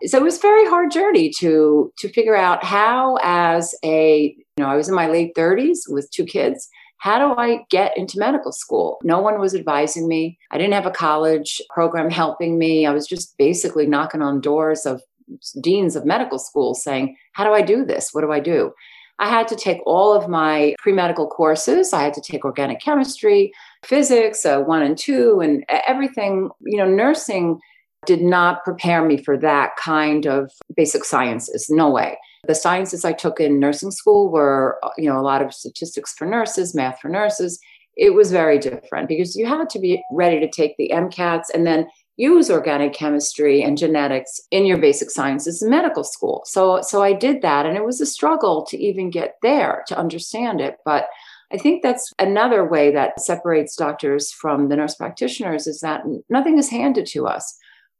So 0.06 0.20
it 0.20 0.24
was 0.24 0.38
very 0.38 0.68
hard 0.68 0.92
journey 0.92 1.32
to 1.40 1.92
to 1.98 2.10
figure 2.10 2.36
out 2.36 2.64
how, 2.64 3.18
as 3.24 3.74
a 3.84 4.36
you 4.58 4.64
know, 4.64 4.70
I 4.70 4.76
was 4.76 4.90
in 4.90 4.96
my 4.96 5.08
late 5.08 5.36
30s 5.36 5.82
with 5.88 6.10
two 6.12 6.26
kids 6.26 6.70
how 7.00 7.20
do 7.20 7.40
I 7.40 7.64
get 7.70 7.96
into 7.96 8.20
medical 8.20 8.52
school? 8.52 9.00
No 9.04 9.20
one 9.20 9.40
was 9.40 9.54
advising 9.54 10.08
me. 10.08 10.38
I 10.52 10.58
didn't 10.58 10.74
have 10.74 10.86
a 10.86 10.92
college 10.92 11.62
program 11.70 12.10
helping 12.10 12.58
me. 12.58 12.86
I 12.86 12.92
was 12.92 13.08
just 13.08 13.38
basically 13.38 13.86
knocking 13.86 14.22
on 14.22 14.42
doors 14.42 14.86
of 14.86 15.02
deans 15.62 15.96
of 15.96 16.06
medical 16.06 16.40
schools 16.40 16.84
saying, 16.84 17.16
How 17.34 17.44
do 17.44 17.54
I 17.54 17.62
do 17.62 17.86
this? 17.86 18.10
What 18.14 18.22
do 18.22 18.32
I 18.32 18.40
do? 18.40 18.74
I 19.20 19.30
had 19.30 19.48
to 19.50 19.56
take 19.56 19.80
all 19.86 20.14
of 20.14 20.30
my 20.30 20.76
pre 20.80 20.92
medical 20.92 21.28
courses. 21.28 21.94
I 21.94 22.04
had 22.04 22.14
to 22.16 22.22
take 22.22 22.46
organic 22.46 22.82
chemistry, 22.82 23.52
physics, 23.84 24.46
uh, 24.46 24.60
one 24.62 24.82
and 24.82 24.98
two, 24.98 25.40
and 25.40 25.64
everything. 25.70 26.50
You 26.62 26.78
know, 26.78 26.88
nursing 26.88 27.60
did 28.06 28.22
not 28.22 28.64
prepare 28.64 29.04
me 29.06 29.18
for 29.18 29.38
that 29.38 29.76
kind 29.76 30.26
of 30.26 30.52
basic 30.76 31.04
sciences. 31.04 31.70
No 31.70 31.90
way. 31.90 32.18
The 32.48 32.56
sciences 32.56 33.06
I 33.06 33.14
took 33.14 33.40
in 33.40 33.60
nursing 33.60 33.92
school 33.92 34.30
were, 34.32 34.78
uh, 34.84 34.90
you 34.98 35.10
know, 35.10 35.20
a 35.20 35.22
lot 35.22 35.42
of 35.42 35.54
statistics 35.54 36.14
for 36.14 36.26
nurses, 36.26 36.76
math 36.76 37.00
for 37.00 37.10
nurses. 37.10 37.60
It 37.96 38.14
was 38.14 38.32
very 38.32 38.60
different 38.60 39.08
because 39.08 39.36
you 39.36 39.46
had 39.46 39.70
to 39.72 39.80
be 39.80 40.04
ready 40.12 40.40
to 40.40 40.50
take 40.50 40.78
the 40.78 40.92
MCATs 40.94 41.46
and 41.54 41.66
then 41.66 41.88
use 42.16 42.50
organic 42.50 42.94
chemistry 42.94 43.62
and 43.62 43.78
genetics 43.78 44.40
in 44.50 44.66
your 44.66 44.78
basic 44.78 45.12
sciences 45.12 45.62
in 45.62 45.70
medical 45.70 46.04
school. 46.04 46.42
So 46.46 46.82
so 46.82 47.04
I 47.04 47.14
did 47.14 47.42
that 47.44 47.66
and 47.66 47.78
it 47.78 47.86
was 47.86 48.02
a 48.02 48.06
struggle 48.06 48.66
to 48.66 48.78
even 48.78 49.12
get 49.12 49.36
there 49.44 49.84
to 49.88 49.98
understand 49.98 50.60
it, 50.60 50.78
but 50.84 51.08
I 51.52 51.58
think 51.58 51.82
that's 51.82 52.12
another 52.20 52.66
way 52.66 52.92
that 52.92 53.22
separates 53.22 53.76
doctors 53.76 54.32
from 54.32 54.68
the 54.68 54.76
nurse 54.76 54.96
practitioners 54.96 55.66
is 55.66 55.80
that 55.80 56.02
nothing 56.30 56.58
is 56.58 56.70
handed 56.70 57.06
to 57.08 57.26
us. 57.26 57.58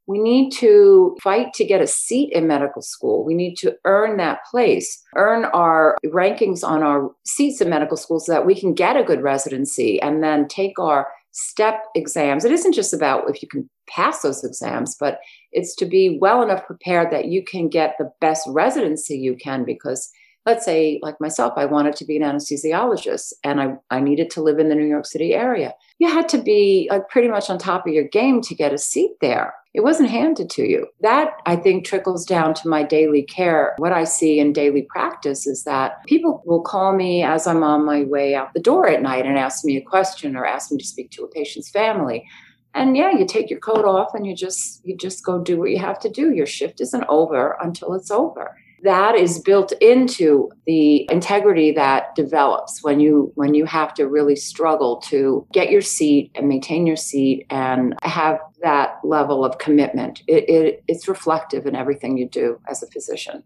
We 0.08 0.18
need 0.18 0.50
to 0.54 1.16
fight 1.22 1.52
to 1.54 1.64
get 1.64 1.82
a 1.82 1.86
seat 1.86 2.32
in 2.32 2.46
medical 2.46 2.80
school. 2.80 3.24
We 3.24 3.34
need 3.34 3.56
to 3.56 3.76
earn 3.84 4.16
that 4.16 4.40
place, 4.50 5.00
earn 5.16 5.44
our 5.46 5.96
rankings 6.06 6.64
on 6.64 6.82
our 6.82 7.10
seats 7.26 7.60
in 7.60 7.68
medical 7.68 7.98
school 7.98 8.18
so 8.18 8.32
that 8.32 8.46
we 8.46 8.58
can 8.58 8.72
get 8.72 8.96
a 8.96 9.04
good 9.04 9.22
residency 9.22 10.00
and 10.00 10.22
then 10.24 10.48
take 10.48 10.78
our 10.78 11.08
step 11.32 11.84
exams. 11.94 12.44
It 12.44 12.52
isn't 12.52 12.72
just 12.72 12.94
about 12.94 13.28
if 13.28 13.42
you 13.42 13.48
can 13.48 13.68
pass 13.86 14.22
those 14.22 14.42
exams, 14.42 14.96
but 14.98 15.18
it's 15.52 15.76
to 15.76 15.86
be 15.86 16.18
well 16.20 16.42
enough 16.42 16.66
prepared 16.66 17.12
that 17.12 17.26
you 17.26 17.44
can 17.44 17.68
get 17.68 17.94
the 17.98 18.10
best 18.20 18.48
residency 18.48 19.18
you 19.18 19.36
can 19.36 19.64
because 19.64 20.10
let's 20.46 20.64
say 20.64 20.98
like 21.02 21.20
myself 21.20 21.52
i 21.56 21.64
wanted 21.64 21.94
to 21.96 22.04
be 22.04 22.16
an 22.16 22.22
anesthesiologist 22.22 23.32
and 23.44 23.60
I, 23.60 23.76
I 23.90 24.00
needed 24.00 24.30
to 24.30 24.42
live 24.42 24.58
in 24.58 24.68
the 24.68 24.74
new 24.74 24.86
york 24.86 25.06
city 25.06 25.34
area. 25.34 25.74
You 25.98 26.08
had 26.08 26.28
to 26.30 26.38
be 26.38 26.88
like 26.90 27.08
pretty 27.08 27.28
much 27.28 27.50
on 27.50 27.58
top 27.58 27.86
of 27.86 27.92
your 27.92 28.08
game 28.08 28.40
to 28.42 28.54
get 28.54 28.72
a 28.72 28.78
seat 28.78 29.12
there. 29.20 29.52
It 29.74 29.82
wasn't 29.82 30.10
handed 30.10 30.48
to 30.50 30.62
you. 30.62 30.86
That 31.00 31.30
i 31.46 31.56
think 31.56 31.84
trickles 31.84 32.24
down 32.24 32.54
to 32.54 32.68
my 32.68 32.82
daily 32.82 33.22
care. 33.22 33.74
What 33.78 33.92
i 33.92 34.04
see 34.04 34.38
in 34.38 34.52
daily 34.52 34.82
practice 34.82 35.46
is 35.46 35.64
that 35.64 36.04
people 36.06 36.42
will 36.46 36.62
call 36.62 36.94
me 36.94 37.22
as 37.22 37.46
i'm 37.46 37.62
on 37.62 37.84
my 37.84 38.04
way 38.04 38.34
out 38.34 38.54
the 38.54 38.60
door 38.60 38.88
at 38.88 39.02
night 39.02 39.26
and 39.26 39.38
ask 39.38 39.64
me 39.64 39.76
a 39.76 39.82
question 39.82 40.36
or 40.36 40.46
ask 40.46 40.70
me 40.70 40.78
to 40.78 40.86
speak 40.86 41.10
to 41.12 41.24
a 41.24 41.28
patient's 41.28 41.70
family. 41.70 42.26
And 42.74 42.96
yeah 42.96 43.10
you 43.10 43.26
take 43.26 43.50
your 43.50 43.60
coat 43.60 43.84
off 43.84 44.14
and 44.14 44.26
you 44.26 44.34
just 44.34 44.84
you 44.84 44.96
just 44.96 45.24
go 45.24 45.42
do 45.42 45.58
what 45.58 45.70
you 45.70 45.78
have 45.78 45.98
to 46.00 46.08
do. 46.08 46.32
Your 46.32 46.46
shift 46.46 46.80
isn't 46.80 47.04
over 47.08 47.56
until 47.60 47.94
it's 47.94 48.10
over 48.10 48.56
that 48.82 49.14
is 49.14 49.38
built 49.40 49.72
into 49.80 50.50
the 50.66 51.10
integrity 51.10 51.72
that 51.72 52.14
develops 52.14 52.82
when 52.82 53.00
you 53.00 53.32
when 53.34 53.54
you 53.54 53.64
have 53.64 53.94
to 53.94 54.06
really 54.06 54.36
struggle 54.36 54.98
to 55.08 55.46
get 55.52 55.70
your 55.70 55.80
seat 55.80 56.30
and 56.34 56.48
maintain 56.48 56.86
your 56.86 56.96
seat 56.96 57.46
and 57.50 57.94
have 58.02 58.38
that 58.62 58.98
level 59.04 59.44
of 59.44 59.58
commitment. 59.58 60.22
It, 60.26 60.48
it, 60.48 60.84
it's 60.88 61.08
reflective 61.08 61.66
in 61.66 61.76
everything 61.76 62.16
you 62.16 62.28
do 62.28 62.60
as 62.68 62.82
a 62.82 62.86
physician. 62.88 63.44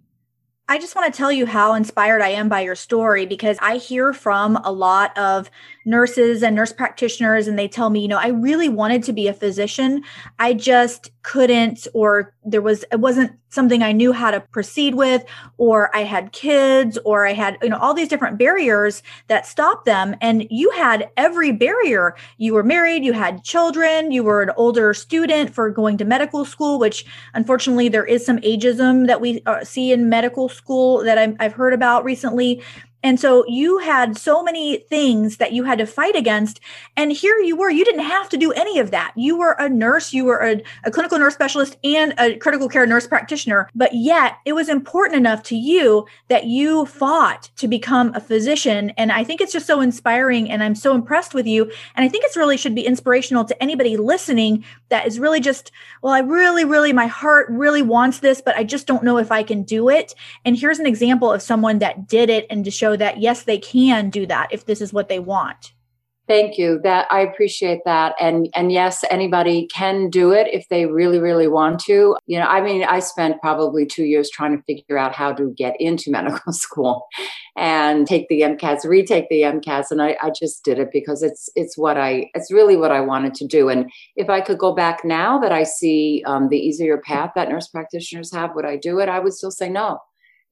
I 0.68 0.78
just 0.78 0.94
want 0.94 1.12
to 1.12 1.16
tell 1.16 1.32
you 1.32 1.44
how 1.44 1.74
inspired 1.74 2.22
I 2.22 2.30
am 2.30 2.48
by 2.48 2.60
your 2.60 2.76
story 2.76 3.26
because 3.26 3.58
I 3.60 3.76
hear 3.76 4.12
from 4.12 4.56
a 4.56 4.72
lot 4.72 5.16
of 5.18 5.50
nurses 5.84 6.42
and 6.42 6.54
nurse 6.54 6.72
practitioners, 6.72 7.48
and 7.48 7.58
they 7.58 7.68
tell 7.68 7.90
me, 7.90 8.00
you 8.00 8.08
know, 8.08 8.18
I 8.18 8.28
really 8.28 8.68
wanted 8.68 9.02
to 9.04 9.12
be 9.12 9.28
a 9.28 9.34
physician. 9.34 10.02
I 10.38 10.54
just 10.54 11.10
couldn't, 11.22 11.86
or 11.94 12.34
there 12.44 12.62
was, 12.62 12.84
it 12.92 13.00
wasn't 13.00 13.32
something 13.48 13.82
I 13.82 13.92
knew 13.92 14.12
how 14.12 14.30
to 14.30 14.40
proceed 14.40 14.94
with, 14.94 15.24
or 15.58 15.94
I 15.94 16.04
had 16.04 16.32
kids, 16.32 16.98
or 17.04 17.26
I 17.26 17.34
had, 17.34 17.58
you 17.62 17.68
know, 17.68 17.76
all 17.76 17.94
these 17.94 18.08
different 18.08 18.38
barriers 18.38 19.02
that 19.28 19.46
stopped 19.46 19.84
them. 19.84 20.16
And 20.20 20.46
you 20.50 20.70
had 20.70 21.10
every 21.16 21.52
barrier. 21.52 22.16
You 22.38 22.54
were 22.54 22.62
married, 22.62 23.04
you 23.04 23.12
had 23.12 23.44
children, 23.44 24.10
you 24.10 24.24
were 24.24 24.42
an 24.42 24.50
older 24.56 24.94
student 24.94 25.54
for 25.54 25.70
going 25.70 25.98
to 25.98 26.04
medical 26.04 26.44
school, 26.44 26.78
which 26.78 27.04
unfortunately 27.34 27.88
there 27.88 28.06
is 28.06 28.24
some 28.24 28.38
ageism 28.38 29.06
that 29.06 29.20
we 29.20 29.42
uh, 29.46 29.64
see 29.64 29.92
in 29.92 30.08
medical 30.08 30.48
school 30.48 31.02
that 31.04 31.18
i 31.18 31.34
I've 31.40 31.52
heard 31.52 31.72
about 31.72 32.04
recently. 32.04 32.62
And 33.02 33.18
so 33.18 33.44
you 33.48 33.78
had 33.78 34.16
so 34.16 34.42
many 34.42 34.78
things 34.78 35.38
that 35.38 35.52
you 35.52 35.64
had 35.64 35.78
to 35.78 35.86
fight 35.86 36.14
against. 36.14 36.60
And 36.96 37.12
here 37.12 37.36
you 37.38 37.56
were, 37.56 37.70
you 37.70 37.84
didn't 37.84 38.04
have 38.04 38.28
to 38.30 38.36
do 38.36 38.52
any 38.52 38.78
of 38.78 38.90
that. 38.92 39.12
You 39.16 39.36
were 39.36 39.52
a 39.58 39.68
nurse, 39.68 40.12
you 40.12 40.24
were 40.24 40.38
a, 40.38 40.62
a, 40.84 40.90
clinical 40.90 41.18
nurse 41.18 41.34
specialist 41.34 41.76
and 41.82 42.14
a 42.18 42.36
critical 42.36 42.68
care 42.68 42.86
nurse 42.86 43.06
practitioner. 43.06 43.68
But 43.74 43.94
yet 43.94 44.36
it 44.44 44.52
was 44.52 44.68
important 44.68 45.16
enough 45.16 45.42
to 45.44 45.56
you 45.56 46.06
that 46.28 46.44
you 46.44 46.86
fought 46.86 47.50
to 47.56 47.66
become 47.66 48.14
a 48.14 48.20
physician. 48.20 48.90
And 48.90 49.10
I 49.10 49.24
think 49.24 49.40
it's 49.40 49.52
just 49.52 49.66
so 49.66 49.80
inspiring. 49.80 50.50
And 50.50 50.62
I'm 50.62 50.74
so 50.74 50.94
impressed 50.94 51.34
with 51.34 51.46
you. 51.46 51.70
And 51.96 52.04
I 52.04 52.08
think 52.08 52.24
it's 52.24 52.36
really 52.36 52.56
should 52.56 52.74
be 52.74 52.86
inspirational 52.86 53.44
to 53.46 53.62
anybody 53.62 53.96
listening 53.96 54.64
that 54.90 55.06
is 55.06 55.18
really 55.18 55.40
just, 55.40 55.72
well, 56.02 56.12
I 56.12 56.20
really, 56.20 56.64
really, 56.64 56.92
my 56.92 57.06
heart 57.06 57.46
really 57.50 57.82
wants 57.82 58.20
this, 58.20 58.40
but 58.40 58.56
I 58.56 58.64
just 58.64 58.86
don't 58.86 59.02
know 59.02 59.18
if 59.18 59.32
I 59.32 59.42
can 59.42 59.62
do 59.62 59.88
it. 59.88 60.14
And 60.44 60.56
here's 60.56 60.78
an 60.78 60.86
example 60.86 61.32
of 61.32 61.42
someone 61.42 61.78
that 61.80 62.06
did 62.06 62.30
it 62.30 62.46
and 62.50 62.64
to 62.64 62.70
show 62.70 62.91
that 62.96 63.18
yes, 63.18 63.42
they 63.44 63.58
can 63.58 64.10
do 64.10 64.26
that 64.26 64.48
if 64.50 64.66
this 64.66 64.80
is 64.80 64.92
what 64.92 65.08
they 65.08 65.18
want. 65.18 65.72
Thank 66.28 66.56
you. 66.56 66.80
That 66.84 67.08
I 67.10 67.20
appreciate 67.20 67.80
that. 67.84 68.14
And 68.20 68.48
and 68.54 68.70
yes, 68.70 69.04
anybody 69.10 69.66
can 69.66 70.08
do 70.08 70.30
it 70.30 70.46
if 70.52 70.68
they 70.68 70.86
really, 70.86 71.18
really 71.18 71.48
want 71.48 71.80
to. 71.80 72.16
You 72.26 72.38
know, 72.38 72.46
I 72.46 72.60
mean, 72.60 72.84
I 72.84 73.00
spent 73.00 73.40
probably 73.40 73.84
two 73.84 74.04
years 74.04 74.30
trying 74.30 74.56
to 74.56 74.62
figure 74.62 74.96
out 74.96 75.14
how 75.14 75.32
to 75.32 75.52
get 75.58 75.74
into 75.80 76.10
medical 76.12 76.52
school 76.52 77.06
and 77.56 78.06
take 78.06 78.28
the 78.28 78.42
MCATs 78.42 78.86
retake 78.86 79.28
the 79.28 79.42
MCATs 79.42 79.90
And 79.90 80.00
I, 80.00 80.16
I 80.22 80.30
just 80.30 80.64
did 80.64 80.78
it 80.78 80.90
because 80.92 81.22
it's 81.24 81.50
it's 81.56 81.76
what 81.76 81.98
I 81.98 82.30
it's 82.34 82.52
really 82.52 82.76
what 82.76 82.92
I 82.92 83.00
wanted 83.00 83.34
to 83.34 83.46
do. 83.46 83.68
And 83.68 83.90
if 84.14 84.30
I 84.30 84.40
could 84.40 84.58
go 84.58 84.72
back 84.72 85.04
now 85.04 85.38
that 85.40 85.52
I 85.52 85.64
see 85.64 86.22
um, 86.24 86.48
the 86.50 86.56
easier 86.56 86.98
path 86.98 87.32
that 87.34 87.48
nurse 87.48 87.66
practitioners 87.66 88.32
have, 88.32 88.54
would 88.54 88.64
I 88.64 88.76
do 88.76 89.00
it? 89.00 89.08
I 89.08 89.18
would 89.18 89.34
still 89.34 89.50
say 89.50 89.68
no 89.68 89.98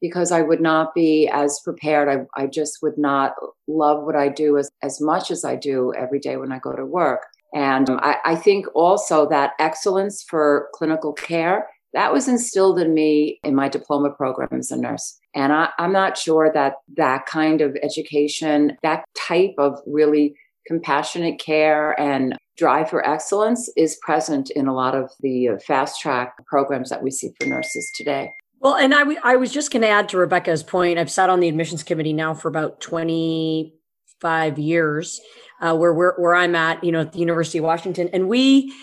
because 0.00 0.32
I 0.32 0.42
would 0.42 0.60
not 0.60 0.94
be 0.94 1.28
as 1.32 1.60
prepared. 1.64 2.08
I, 2.08 2.42
I 2.42 2.46
just 2.46 2.78
would 2.82 2.98
not 2.98 3.34
love 3.68 4.04
what 4.04 4.16
I 4.16 4.28
do 4.28 4.58
as, 4.58 4.70
as 4.82 5.00
much 5.00 5.30
as 5.30 5.44
I 5.44 5.56
do 5.56 5.92
every 5.94 6.18
day 6.18 6.36
when 6.36 6.52
I 6.52 6.58
go 6.58 6.72
to 6.72 6.84
work. 6.84 7.26
And 7.52 7.88
I, 7.90 8.16
I 8.24 8.36
think 8.36 8.66
also 8.74 9.28
that 9.28 9.52
excellence 9.58 10.22
for 10.22 10.68
clinical 10.74 11.12
care 11.12 11.68
that 11.92 12.12
was 12.12 12.28
instilled 12.28 12.78
in 12.78 12.94
me 12.94 13.40
in 13.42 13.54
my 13.54 13.68
diploma 13.68 14.10
program 14.10 14.58
as 14.58 14.70
a 14.70 14.76
nurse. 14.76 15.18
And 15.34 15.52
I, 15.52 15.70
am 15.78 15.92
not 15.92 16.16
sure 16.16 16.50
that 16.52 16.74
that 16.96 17.26
kind 17.26 17.60
of 17.60 17.76
education, 17.82 18.76
that 18.82 19.04
type 19.16 19.54
of 19.58 19.80
really 19.86 20.34
compassionate 20.66 21.40
care 21.40 21.98
and 22.00 22.36
drive 22.56 22.90
for 22.90 23.06
excellence 23.08 23.70
is 23.76 23.98
present 24.02 24.50
in 24.50 24.68
a 24.68 24.74
lot 24.74 24.94
of 24.94 25.10
the 25.20 25.48
uh, 25.48 25.58
fast 25.66 26.00
track 26.00 26.34
programs 26.46 26.90
that 26.90 27.02
we 27.02 27.10
see 27.10 27.30
for 27.40 27.48
nurses 27.48 27.90
today. 27.96 28.30
Well, 28.60 28.76
and 28.76 28.94
I, 28.94 29.00
w- 29.00 29.18
I 29.24 29.36
was 29.36 29.52
just 29.52 29.72
going 29.72 29.82
to 29.82 29.88
add 29.88 30.10
to 30.10 30.18
Rebecca's 30.18 30.62
point. 30.62 30.98
I've 30.98 31.10
sat 31.10 31.30
on 31.30 31.40
the 31.40 31.48
admissions 31.48 31.82
committee 31.82 32.12
now 32.12 32.34
for 32.34 32.48
about 32.48 32.80
25 32.80 34.58
years, 34.58 35.20
uh, 35.62 35.74
where, 35.74 35.94
where, 35.94 36.14
where 36.18 36.34
I'm 36.34 36.54
at, 36.54 36.84
you 36.84 36.92
know, 36.92 37.00
at 37.00 37.12
the 37.12 37.20
University 37.20 37.58
of 37.58 37.64
Washington. 37.64 38.10
And 38.12 38.28
we 38.28 38.74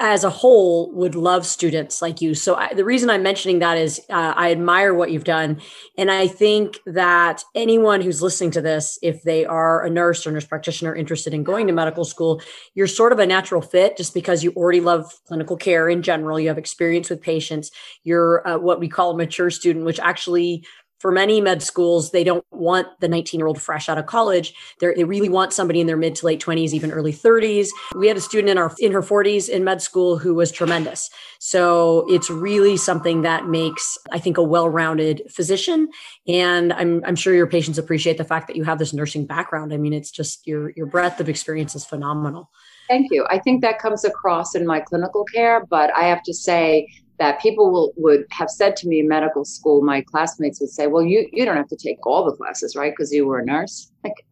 as 0.00 0.24
a 0.24 0.30
whole 0.30 0.90
would 0.92 1.14
love 1.14 1.44
students 1.44 2.00
like 2.00 2.22
you. 2.22 2.34
So 2.34 2.54
I, 2.54 2.72
the 2.72 2.86
reason 2.86 3.10
I'm 3.10 3.22
mentioning 3.22 3.58
that 3.58 3.76
is 3.76 4.00
uh, 4.08 4.32
I 4.34 4.50
admire 4.50 4.94
what 4.94 5.10
you've 5.10 5.24
done, 5.24 5.60
and 5.98 6.10
I 6.10 6.26
think 6.26 6.78
that 6.86 7.44
anyone 7.54 8.00
who's 8.00 8.22
listening 8.22 8.50
to 8.52 8.62
this, 8.62 8.98
if 9.02 9.22
they 9.22 9.44
are 9.44 9.84
a 9.84 9.90
nurse 9.90 10.26
or 10.26 10.32
nurse 10.32 10.46
practitioner 10.46 10.94
interested 10.94 11.34
in 11.34 11.44
going 11.44 11.66
to 11.66 11.74
medical 11.74 12.06
school, 12.06 12.40
you're 12.74 12.86
sort 12.86 13.12
of 13.12 13.18
a 13.18 13.26
natural 13.26 13.60
fit 13.60 13.98
just 13.98 14.14
because 14.14 14.42
you 14.42 14.52
already 14.52 14.80
love 14.80 15.12
clinical 15.26 15.58
care 15.58 15.86
in 15.86 16.00
general. 16.00 16.40
You 16.40 16.48
have 16.48 16.58
experience 16.58 17.10
with 17.10 17.20
patients. 17.20 17.70
You're 18.02 18.46
uh, 18.48 18.58
what 18.58 18.80
we 18.80 18.88
call 18.88 19.10
a 19.10 19.16
mature 19.18 19.50
student, 19.50 19.84
which 19.84 20.00
actually 20.00 20.64
for 21.00 21.10
many 21.10 21.40
med 21.40 21.62
schools, 21.62 22.10
they 22.10 22.22
don't 22.22 22.44
want 22.50 22.86
the 23.00 23.08
19 23.08 23.40
year 23.40 23.46
old 23.46 23.60
fresh 23.60 23.88
out 23.88 23.98
of 23.98 24.06
college. 24.06 24.54
They're, 24.78 24.94
they 24.94 25.04
really 25.04 25.30
want 25.30 25.52
somebody 25.52 25.80
in 25.80 25.86
their 25.86 25.96
mid 25.96 26.14
to 26.16 26.26
late 26.26 26.40
20s, 26.40 26.72
even 26.72 26.92
early 26.92 27.12
30s. 27.12 27.68
We 27.96 28.06
had 28.06 28.18
a 28.18 28.20
student 28.20 28.50
in 28.50 28.58
our 28.58 28.72
in 28.78 28.92
her 28.92 29.00
40s 29.00 29.48
in 29.48 29.64
med 29.64 29.80
school 29.80 30.18
who 30.18 30.34
was 30.34 30.52
tremendous. 30.52 31.10
So 31.38 32.04
it's 32.08 32.28
really 32.28 32.76
something 32.76 33.22
that 33.22 33.46
makes, 33.46 33.96
I 34.12 34.18
think, 34.18 34.36
a 34.36 34.42
well 34.42 34.68
rounded 34.68 35.22
physician. 35.30 35.88
And 36.28 36.72
I'm, 36.74 37.02
I'm 37.06 37.16
sure 37.16 37.34
your 37.34 37.46
patients 37.46 37.78
appreciate 37.78 38.18
the 38.18 38.24
fact 38.24 38.46
that 38.48 38.56
you 38.56 38.64
have 38.64 38.78
this 38.78 38.92
nursing 38.92 39.24
background. 39.26 39.72
I 39.72 39.78
mean, 39.78 39.94
it's 39.94 40.10
just 40.10 40.46
your 40.46 40.72
your 40.76 40.86
breadth 40.86 41.18
of 41.18 41.30
experience 41.30 41.74
is 41.74 41.84
phenomenal. 41.84 42.50
Thank 42.88 43.06
you. 43.10 43.26
I 43.30 43.38
think 43.38 43.62
that 43.62 43.78
comes 43.78 44.04
across 44.04 44.54
in 44.54 44.66
my 44.66 44.80
clinical 44.80 45.24
care, 45.24 45.64
but 45.64 45.96
I 45.96 46.02
have 46.04 46.22
to 46.24 46.34
say 46.34 46.88
that 47.20 47.38
people 47.38 47.70
will, 47.70 47.92
would 47.96 48.24
have 48.30 48.50
said 48.50 48.74
to 48.74 48.88
me 48.88 48.98
in 48.98 49.06
medical 49.06 49.44
school, 49.44 49.82
my 49.82 50.00
classmates 50.00 50.58
would 50.58 50.70
say, 50.70 50.86
well, 50.86 51.04
you, 51.04 51.28
you 51.32 51.44
don't 51.44 51.56
have 51.56 51.68
to 51.68 51.76
take 51.76 52.04
all 52.06 52.24
the 52.24 52.34
classes, 52.34 52.74
right? 52.74 52.92
Because 52.92 53.12
you 53.12 53.26
were 53.26 53.38
a 53.38 53.44
nurse. 53.44 53.92
Like, 54.02 54.24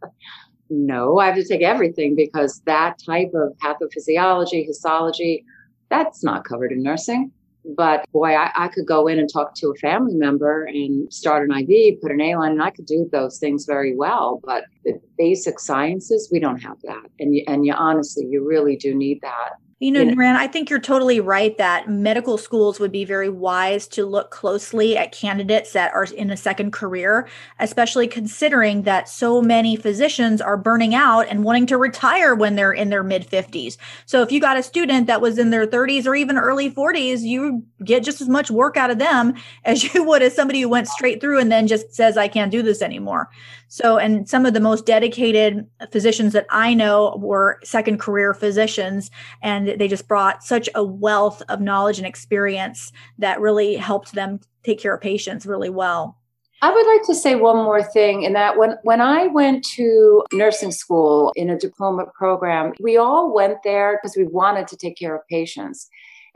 no, 0.71 1.19
I 1.19 1.27
have 1.27 1.35
to 1.35 1.45
take 1.47 1.63
everything 1.63 2.15
because 2.17 2.63
that 2.65 2.99
type 3.05 3.33
of 3.35 3.53
pathophysiology, 3.63 4.67
histology, 4.67 5.45
that's 5.91 6.25
not 6.25 6.45
covered 6.45 6.73
in 6.73 6.83
nursing. 6.83 7.31
But 7.77 8.07
boy, 8.13 8.35
I, 8.35 8.51
I, 8.55 8.69
could 8.69 8.87
go 8.87 9.09
in 9.09 9.19
and 9.19 9.31
talk 9.31 9.55
to 9.57 9.69
a 9.69 9.75
family 9.75 10.15
member 10.15 10.65
and 10.65 11.13
start 11.13 11.49
an 11.49 11.57
IV, 11.57 12.01
put 12.01 12.13
an 12.13 12.21
A 12.23 12.37
line, 12.37 12.53
and 12.53 12.63
I 12.63 12.71
could 12.71 12.87
do 12.87 13.09
those 13.13 13.39
things 13.39 13.67
very 13.67 13.95
well. 13.95 14.41
But 14.43 14.65
the 14.85 14.99
basic 15.19 15.61
sciences, 15.61 16.31
we 16.33 16.39
don't 16.39 16.63
have 16.63 16.81
that. 16.85 17.05
And 17.19 17.35
you, 17.35 17.45
and 17.47 17.67
you 17.67 17.75
honestly, 17.75 18.27
you 18.27 18.47
really 18.47 18.77
do 18.77 18.95
need 18.95 19.21
that 19.21 19.53
you 19.81 19.93
know, 19.93 20.05
Niran, 20.05 20.35
I 20.35 20.49
think 20.49 20.71
you're 20.71 20.81
totally 20.81 21.21
right 21.21 21.57
that 21.57 21.89
medical 21.89 22.37
schools 22.37 22.81
would 22.81 22.91
be 22.91 23.05
very 23.05 23.29
wise 23.29 23.87
to 23.89 24.05
look 24.05 24.33
closely 24.33 24.97
at 24.97 25.13
candidates 25.13 25.73
that 25.73 25.95
are 25.95 26.03
in 26.03 26.31
a 26.31 26.37
second 26.37 26.73
career, 26.73 27.29
especially 27.61 28.09
considering 28.09 28.83
that 28.83 29.09
so 29.09 29.41
many 29.41 29.77
physicians 29.77 30.41
are 30.41 30.57
burning 30.57 30.97
out 30.97 31.29
and 31.29 31.45
wanting 31.45 31.67
to 31.67 31.77
retire 31.77 32.35
when 32.35 32.57
they're 32.57 32.73
in 32.73 32.91
their 32.91 33.05
mid 33.05 33.25
50s. 33.25 33.77
So 34.05 34.21
if 34.21 34.33
you 34.33 34.41
got 34.41 34.57
a 34.57 34.65
student 34.65 35.07
that 35.07 35.21
was 35.21 35.39
in 35.39 35.51
their 35.51 35.67
30s 35.67 36.07
or 36.07 36.17
even 36.17 36.39
early 36.39 36.73
40s, 36.73 37.21
you 37.21 37.65
get 37.85 38.03
just 38.03 38.21
as 38.21 38.29
much 38.29 38.51
work 38.51 38.77
out 38.77 38.91
of 38.91 38.99
them 38.99 39.35
as 39.65 39.85
you 39.95 40.03
would 40.03 40.23
as 40.23 40.35
somebody 40.35 40.61
who 40.61 40.69
went 40.69 40.89
straight 40.89 41.21
through 41.21 41.39
and 41.39 41.53
then 41.53 41.69
just 41.69 41.95
says, 41.95 42.17
I 42.17 42.27
can't 42.27 42.51
do 42.51 42.63
this 42.63 42.83
anymore. 42.83 43.31
So, 43.69 43.99
and 43.99 44.29
some 44.29 44.47
of 44.47 44.55
the 44.55 44.61
most 44.61 44.87
dedicated 44.87 45.67
physicians 45.93 46.33
that 46.33 46.47
I 46.51 46.73
know 46.75 47.17
were 47.21 47.61
second 47.63 48.01
career 48.01 48.33
physicians, 48.33 49.11
and 49.43 49.69
they 49.69 49.89
just 49.89 50.09
brought 50.09 50.43
such 50.43 50.69
a 50.75 50.83
wealth 50.83 51.43
of 51.49 51.61
knowledge 51.61 51.99
and 51.99 52.07
experience 52.07 52.93
that 53.19 53.41
really 53.41 53.77
helped 53.77 54.13
them 54.13 54.41
take 54.65 54.81
care 54.81 54.95
of 54.95 55.01
patients 55.03 55.47
really 55.47 55.71
well. 55.71 56.17
I 56.61 56.73
would 56.73 56.87
like 56.87 57.07
to 57.07 57.15
say 57.15 57.37
one 57.37 57.57
more 57.57 57.85
thing 57.85 58.25
in 58.25 58.33
that 58.33 58.59
when, 58.59 58.75
when 58.83 59.01
I 59.01 59.29
went 59.29 59.65
to 59.77 60.25
nursing 60.33 60.73
school 60.73 61.33
in 61.37 61.51
a 61.51 61.59
diploma 61.59 62.07
program, 62.17 62.73
we 62.81 62.97
all 62.97 63.33
went 63.33 63.59
there 63.63 64.01
because 64.03 64.17
we 64.17 64.25
wanted 64.25 64.67
to 64.69 64.77
take 64.77 64.99
care 64.99 65.15
of 65.15 65.27
patients. 65.29 65.89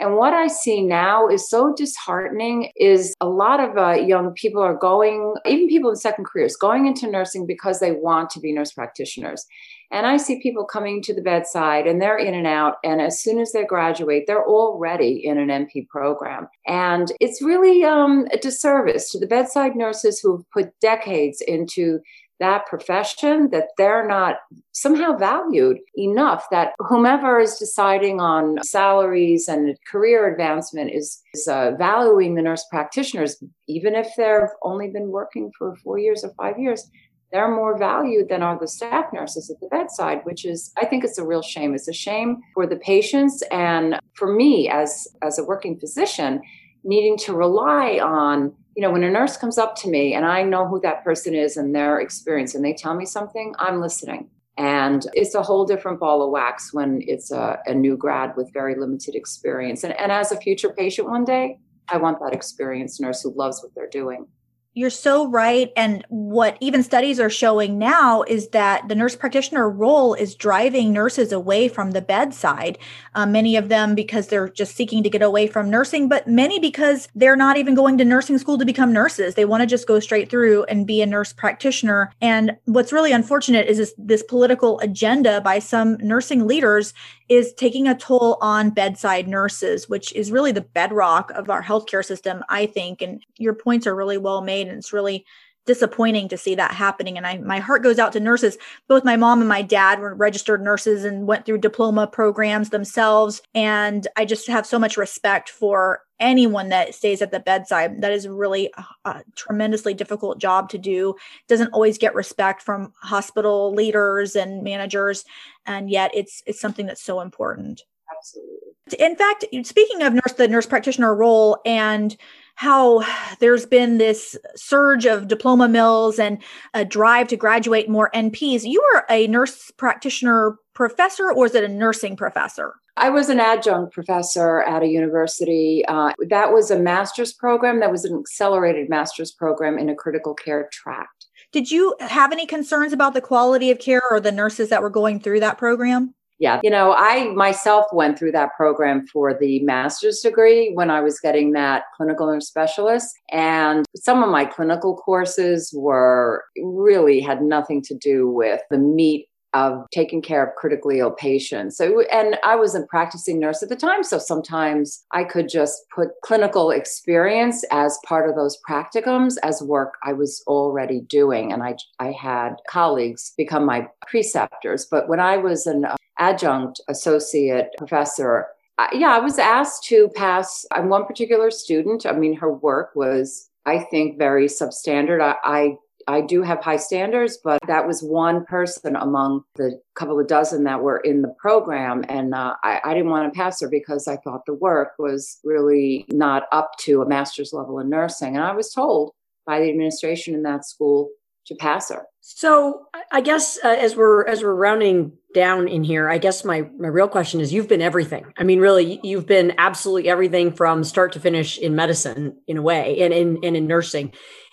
And 0.02 0.16
what 0.16 0.34
I 0.34 0.48
see 0.48 0.82
now 0.82 1.28
is 1.28 1.48
so 1.48 1.72
disheartening 1.76 2.72
is 2.74 3.14
a 3.20 3.28
lot 3.28 3.60
of 3.60 3.78
uh, 3.78 3.92
young 3.92 4.32
people 4.32 4.60
are 4.60 4.74
going, 4.74 5.36
even 5.46 5.68
people 5.68 5.90
in 5.90 5.96
second 5.96 6.24
careers, 6.24 6.56
going 6.56 6.86
into 6.86 7.08
nursing 7.08 7.46
because 7.46 7.78
they 7.78 7.92
want 7.92 8.28
to 8.30 8.40
be 8.40 8.52
nurse 8.52 8.72
practitioners. 8.72 9.46
And 9.92 10.04
I 10.04 10.16
see 10.16 10.42
people 10.42 10.64
coming 10.64 11.02
to 11.02 11.14
the 11.14 11.22
bedside 11.22 11.86
and 11.86 12.02
they're 12.02 12.18
in 12.18 12.34
and 12.34 12.48
out. 12.48 12.78
And 12.82 13.00
as 13.00 13.22
soon 13.22 13.38
as 13.38 13.52
they 13.52 13.64
graduate, 13.64 14.24
they're 14.26 14.44
already 14.44 15.24
in 15.24 15.38
an 15.38 15.48
NP 15.48 15.86
program. 15.86 16.48
And 16.66 17.12
it's 17.20 17.40
really 17.40 17.84
um, 17.84 18.26
a 18.32 18.38
disservice 18.38 19.08
to 19.12 19.20
the 19.20 19.28
bedside 19.28 19.76
nurses 19.76 20.18
who've 20.18 20.50
put 20.50 20.72
decades 20.80 21.40
into 21.46 22.00
that 22.40 22.66
profession 22.66 23.50
that 23.50 23.68
they're 23.78 24.06
not 24.06 24.36
somehow 24.72 25.16
valued 25.16 25.78
enough 25.96 26.46
that 26.50 26.72
whomever 26.78 27.38
is 27.38 27.56
deciding 27.56 28.20
on 28.20 28.56
salaries 28.64 29.48
and 29.48 29.76
career 29.90 30.30
advancement 30.32 30.90
is, 30.92 31.22
is 31.34 31.46
uh, 31.46 31.72
valuing 31.78 32.34
the 32.34 32.42
nurse 32.42 32.64
practitioners 32.70 33.42
even 33.68 33.94
if 33.94 34.08
they've 34.16 34.48
only 34.62 34.88
been 34.88 35.08
working 35.08 35.50
for 35.56 35.76
four 35.76 35.98
years 35.98 36.24
or 36.24 36.32
five 36.34 36.58
years 36.58 36.90
they're 37.30 37.54
more 37.54 37.78
valued 37.78 38.28
than 38.28 38.42
are 38.42 38.58
the 38.58 38.68
staff 38.68 39.06
nurses 39.12 39.50
at 39.50 39.58
the 39.60 39.68
bedside 39.68 40.20
which 40.24 40.44
is 40.44 40.72
i 40.78 40.84
think 40.84 41.04
it's 41.04 41.18
a 41.18 41.26
real 41.26 41.42
shame. 41.42 41.74
It's 41.74 41.88
a 41.88 41.92
shame 41.92 42.40
for 42.54 42.66
the 42.66 42.76
patients 42.76 43.42
and 43.50 43.98
for 44.14 44.34
me 44.34 44.68
as 44.68 45.06
as 45.22 45.38
a 45.38 45.44
working 45.44 45.78
physician 45.78 46.40
needing 46.84 47.16
to 47.16 47.32
rely 47.32 47.98
on 48.02 48.52
you 48.74 48.82
know, 48.82 48.90
when 48.90 49.04
a 49.04 49.10
nurse 49.10 49.36
comes 49.36 49.58
up 49.58 49.76
to 49.76 49.88
me 49.88 50.14
and 50.14 50.24
I 50.24 50.42
know 50.42 50.66
who 50.66 50.80
that 50.80 51.04
person 51.04 51.34
is 51.34 51.56
and 51.56 51.74
their 51.74 52.00
experience 52.00 52.54
and 52.54 52.64
they 52.64 52.72
tell 52.72 52.94
me 52.94 53.04
something, 53.04 53.54
I'm 53.58 53.80
listening. 53.80 54.30
And 54.58 55.06
it's 55.14 55.34
a 55.34 55.42
whole 55.42 55.64
different 55.64 55.98
ball 55.98 56.22
of 56.22 56.30
wax 56.30 56.72
when 56.74 57.02
it's 57.06 57.30
a, 57.30 57.58
a 57.66 57.74
new 57.74 57.96
grad 57.96 58.36
with 58.36 58.52
very 58.52 58.74
limited 58.78 59.14
experience. 59.14 59.82
And, 59.82 59.98
and 59.98 60.12
as 60.12 60.30
a 60.30 60.36
future 60.36 60.70
patient 60.70 61.08
one 61.08 61.24
day, 61.24 61.58
I 61.88 61.96
want 61.96 62.18
that 62.20 62.34
experienced 62.34 63.00
nurse 63.00 63.22
who 63.22 63.32
loves 63.34 63.62
what 63.62 63.74
they're 63.74 63.88
doing. 63.88 64.26
You're 64.74 64.88
so 64.88 65.28
right. 65.28 65.70
And 65.76 66.02
what 66.08 66.56
even 66.60 66.82
studies 66.82 67.20
are 67.20 67.28
showing 67.28 67.78
now 67.78 68.22
is 68.22 68.48
that 68.48 68.88
the 68.88 68.94
nurse 68.94 69.14
practitioner 69.14 69.68
role 69.68 70.14
is 70.14 70.34
driving 70.34 70.94
nurses 70.94 71.30
away 71.30 71.68
from 71.68 71.90
the 71.90 72.00
bedside. 72.00 72.78
Uh, 73.14 73.26
many 73.26 73.54
of 73.54 73.68
them 73.68 73.94
because 73.94 74.28
they're 74.28 74.48
just 74.48 74.74
seeking 74.74 75.02
to 75.02 75.10
get 75.10 75.20
away 75.20 75.46
from 75.46 75.68
nursing, 75.68 76.08
but 76.08 76.26
many 76.26 76.58
because 76.58 77.08
they're 77.14 77.36
not 77.36 77.58
even 77.58 77.74
going 77.74 77.98
to 77.98 78.04
nursing 78.06 78.38
school 78.38 78.56
to 78.56 78.64
become 78.64 78.94
nurses. 78.94 79.34
They 79.34 79.44
want 79.44 79.60
to 79.60 79.66
just 79.66 79.86
go 79.86 80.00
straight 80.00 80.30
through 80.30 80.64
and 80.64 80.86
be 80.86 81.02
a 81.02 81.06
nurse 81.06 81.34
practitioner. 81.34 82.10
And 82.22 82.56
what's 82.64 82.94
really 82.94 83.12
unfortunate 83.12 83.66
is 83.66 83.76
this, 83.76 83.94
this 83.98 84.22
political 84.22 84.80
agenda 84.80 85.42
by 85.42 85.58
some 85.58 85.98
nursing 85.98 86.46
leaders 86.46 86.94
is 87.28 87.52
taking 87.54 87.88
a 87.88 87.94
toll 87.94 88.36
on 88.40 88.70
bedside 88.70 89.26
nurses, 89.26 89.88
which 89.88 90.14
is 90.14 90.30
really 90.30 90.52
the 90.52 90.60
bedrock 90.60 91.30
of 91.32 91.48
our 91.48 91.62
healthcare 91.62 92.04
system, 92.04 92.42
I 92.48 92.66
think. 92.66 93.00
And 93.00 93.24
your 93.36 93.54
points 93.54 93.86
are 93.86 93.94
really 93.94 94.18
well 94.18 94.42
made. 94.42 94.61
And 94.68 94.78
it's 94.78 94.92
really 94.92 95.24
disappointing 95.64 96.28
to 96.28 96.36
see 96.36 96.54
that 96.56 96.72
happening. 96.72 97.16
And 97.16 97.26
I 97.26 97.38
my 97.38 97.60
heart 97.60 97.82
goes 97.82 97.98
out 97.98 98.12
to 98.12 98.20
nurses. 98.20 98.58
Both 98.88 99.04
my 99.04 99.16
mom 99.16 99.40
and 99.40 99.48
my 99.48 99.62
dad 99.62 100.00
were 100.00 100.14
registered 100.14 100.62
nurses 100.62 101.04
and 101.04 101.26
went 101.26 101.46
through 101.46 101.58
diploma 101.58 102.06
programs 102.06 102.70
themselves. 102.70 103.42
And 103.54 104.06
I 104.16 104.24
just 104.24 104.48
have 104.48 104.66
so 104.66 104.78
much 104.78 104.96
respect 104.96 105.48
for 105.48 106.00
anyone 106.18 106.68
that 106.70 106.94
stays 106.94 107.22
at 107.22 107.30
the 107.30 107.40
bedside. 107.40 108.00
That 108.00 108.12
is 108.12 108.26
really 108.26 108.72
a, 108.76 109.10
a 109.10 109.22
tremendously 109.36 109.94
difficult 109.94 110.38
job 110.38 110.68
to 110.70 110.78
do. 110.78 111.14
Doesn't 111.48 111.72
always 111.72 111.98
get 111.98 112.14
respect 112.14 112.62
from 112.62 112.92
hospital 113.00 113.72
leaders 113.72 114.34
and 114.34 114.62
managers. 114.62 115.24
And 115.66 115.88
yet 115.88 116.10
it's 116.12 116.42
it's 116.46 116.60
something 116.60 116.86
that's 116.86 117.02
so 117.02 117.20
important. 117.20 117.82
Absolutely. 118.16 118.58
In 118.98 119.16
fact 119.16 119.44
speaking 119.62 120.02
of 120.02 120.12
nurse 120.12 120.34
the 120.36 120.48
nurse 120.48 120.66
practitioner 120.66 121.14
role 121.14 121.58
and 121.64 122.16
how 122.54 123.04
there's 123.40 123.66
been 123.66 123.98
this 123.98 124.36
surge 124.54 125.06
of 125.06 125.28
diploma 125.28 125.68
mills 125.68 126.18
and 126.18 126.42
a 126.74 126.84
drive 126.84 127.28
to 127.28 127.36
graduate 127.36 127.88
more 127.88 128.10
NPs. 128.14 128.64
You 128.64 128.82
were 128.92 129.04
a 129.10 129.26
nurse 129.26 129.70
practitioner 129.76 130.56
professor, 130.74 131.32
or 131.32 131.46
is 131.46 131.54
it 131.54 131.64
a 131.64 131.68
nursing 131.68 132.16
professor? 132.16 132.74
I 132.96 133.08
was 133.08 133.30
an 133.30 133.40
adjunct 133.40 133.92
professor 133.92 134.62
at 134.62 134.82
a 134.82 134.86
university. 134.86 135.82
Uh, 135.88 136.12
that 136.28 136.52
was 136.52 136.70
a 136.70 136.78
master's 136.78 137.32
program, 137.32 137.80
that 137.80 137.90
was 137.90 138.04
an 138.04 138.18
accelerated 138.18 138.90
master's 138.90 139.32
program 139.32 139.78
in 139.78 139.88
a 139.88 139.94
critical 139.94 140.34
care 140.34 140.68
track. 140.70 141.08
Did 141.52 141.70
you 141.70 141.94
have 142.00 142.32
any 142.32 142.46
concerns 142.46 142.92
about 142.92 143.14
the 143.14 143.20
quality 143.20 143.70
of 143.70 143.78
care 143.78 144.02
or 144.10 144.20
the 144.20 144.32
nurses 144.32 144.68
that 144.68 144.82
were 144.82 144.90
going 144.90 145.20
through 145.20 145.40
that 145.40 145.58
program? 145.58 146.14
Yeah, 146.38 146.60
you 146.62 146.70
know, 146.70 146.92
I 146.92 147.32
myself 147.34 147.86
went 147.92 148.18
through 148.18 148.32
that 148.32 148.50
program 148.56 149.06
for 149.06 149.36
the 149.38 149.60
master's 149.60 150.20
degree 150.20 150.72
when 150.74 150.90
I 150.90 151.00
was 151.00 151.20
getting 151.20 151.52
that 151.52 151.84
clinical 151.96 152.26
nurse 152.26 152.48
specialist. 152.48 153.14
And 153.30 153.86
some 153.94 154.22
of 154.22 154.28
my 154.30 154.44
clinical 154.44 154.96
courses 154.96 155.72
were 155.72 156.44
really 156.60 157.20
had 157.20 157.42
nothing 157.42 157.80
to 157.82 157.94
do 157.94 158.28
with 158.28 158.60
the 158.70 158.78
meat 158.78 159.28
of 159.54 159.86
taking 159.92 160.22
care 160.22 160.46
of 160.46 160.54
critically 160.56 160.98
ill 160.98 161.10
patients. 161.10 161.76
So, 161.76 162.02
and 162.12 162.38
I 162.44 162.56
was 162.56 162.74
a 162.74 162.82
practicing 162.86 163.38
nurse 163.38 163.62
at 163.62 163.68
the 163.68 163.76
time. 163.76 164.02
So 164.02 164.18
sometimes 164.18 165.04
I 165.12 165.24
could 165.24 165.48
just 165.48 165.82
put 165.94 166.08
clinical 166.24 166.70
experience 166.70 167.64
as 167.70 167.98
part 168.06 168.28
of 168.28 168.36
those 168.36 168.58
practicums 168.68 169.34
as 169.42 169.62
work 169.62 169.94
I 170.04 170.12
was 170.12 170.42
already 170.46 171.00
doing. 171.00 171.52
And 171.52 171.62
I, 171.62 171.76
I 171.98 172.12
had 172.12 172.54
colleagues 172.68 173.32
become 173.36 173.66
my 173.66 173.88
preceptors. 174.06 174.86
But 174.90 175.08
when 175.08 175.20
I 175.20 175.36
was 175.36 175.66
an 175.66 175.84
uh, 175.84 175.96
adjunct 176.18 176.80
associate 176.88 177.68
professor, 177.78 178.46
yeah, 178.92 179.14
I 179.14 179.20
was 179.20 179.38
asked 179.38 179.84
to 179.84 180.08
pass 180.16 180.64
on 180.72 180.88
one 180.88 181.04
particular 181.04 181.50
student. 181.50 182.04
I 182.06 182.12
mean, 182.12 182.34
her 182.36 182.52
work 182.52 182.92
was 182.94 183.48
I 183.64 183.78
think 183.78 184.18
very 184.18 184.46
substandard. 184.46 185.20
I, 185.20 185.36
I 185.44 185.76
I 186.08 186.20
do 186.20 186.42
have 186.42 186.60
high 186.60 186.76
standards, 186.76 187.38
but 187.42 187.60
that 187.66 187.86
was 187.86 188.02
one 188.02 188.44
person 188.44 188.96
among 188.96 189.44
the 189.56 189.80
couple 189.94 190.18
of 190.18 190.26
dozen 190.26 190.64
that 190.64 190.82
were 190.82 190.98
in 190.98 191.22
the 191.22 191.34
program. 191.38 192.04
And 192.08 192.34
uh, 192.34 192.54
I, 192.62 192.80
I, 192.84 192.94
didn't 192.94 193.10
want 193.10 193.32
to 193.32 193.36
pass 193.36 193.60
her 193.60 193.68
because 193.68 194.08
I 194.08 194.16
thought 194.16 194.46
the 194.46 194.54
work 194.54 194.92
was 194.98 195.38
really 195.44 196.06
not 196.08 196.44
up 196.52 196.72
to 196.80 197.02
a 197.02 197.08
master's 197.08 197.52
level 197.52 197.78
in 197.78 197.88
nursing. 197.88 198.36
And 198.36 198.44
I 198.44 198.52
was 198.52 198.72
told 198.72 199.12
by 199.46 199.60
the 199.60 199.68
administration 199.68 200.34
in 200.34 200.42
that 200.44 200.64
school 200.64 201.10
to 201.46 201.54
pass 201.56 201.90
her. 201.90 202.06
So 202.20 202.86
I 203.10 203.20
guess 203.20 203.58
uh, 203.64 203.68
as 203.68 203.96
we're 203.96 204.24
as 204.26 204.42
we're 204.42 204.54
rounding 204.54 205.12
down 205.34 205.66
in 205.66 205.82
here, 205.82 206.08
I 206.08 206.18
guess 206.18 206.44
my 206.44 206.68
my 206.78 206.86
real 206.86 207.08
question 207.08 207.40
is 207.40 207.52
you've 207.52 207.68
been 207.68 207.82
everything. 207.82 208.32
I 208.38 208.44
mean, 208.44 208.60
really, 208.60 209.00
you've 209.02 209.26
been 209.26 209.52
absolutely 209.58 210.08
everything 210.08 210.52
from 210.52 210.84
start 210.84 211.12
to 211.12 211.20
finish 211.20 211.58
in 211.58 211.74
medicine 211.74 212.36
in 212.46 212.58
a 212.58 212.62
way 212.62 213.00
and 213.00 213.12
in 213.12 213.38
and 213.42 213.56
in 213.56 213.66
nursing. 213.66 214.12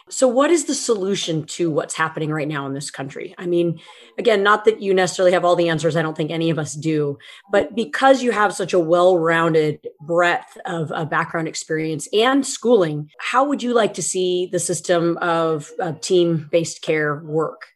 So, 0.10 0.28
what 0.28 0.50
is 0.52 0.66
the 0.66 0.76
solution 0.76 1.46
to 1.46 1.70
what's 1.70 1.94
happening 1.94 2.32
right 2.32 2.48
now 2.48 2.66
in 2.66 2.74
this 2.74 2.92
country? 2.92 3.36
I 3.38 3.46
mean, 3.46 3.80
again, 4.18 4.44
not 4.44 4.66
that 4.66 4.82
you 4.82 4.94
necessarily 4.94 5.34
have 5.34 5.46
all 5.46 5.56
the 5.56 5.70
answers. 5.70 5.96
I 5.96 6.02
don't 6.02 6.18
think 6.18 6.32
any 6.32 6.50
of 6.50 6.60
us 6.60 6.74
do. 6.74 7.18
But 7.52 7.76
because 7.76 8.24
you 8.24 8.32
have 8.32 8.54
such 8.54 8.74
a 8.74 8.80
well 8.80 9.18
rounded 9.18 9.88
breadth 10.02 10.58
of 10.66 10.92
background 11.10 11.48
experience 11.48 12.08
and 12.14 12.46
schooling, 12.46 13.10
how 13.20 13.46
would 13.46 13.64
you 13.64 13.74
like 13.74 13.94
to 13.96 14.02
see 14.02 14.50
the 14.52 14.60
system 14.60 15.18
of 15.18 15.72
team 16.02 16.50
based 16.52 16.82
care 16.82 17.22
work? 17.24 17.68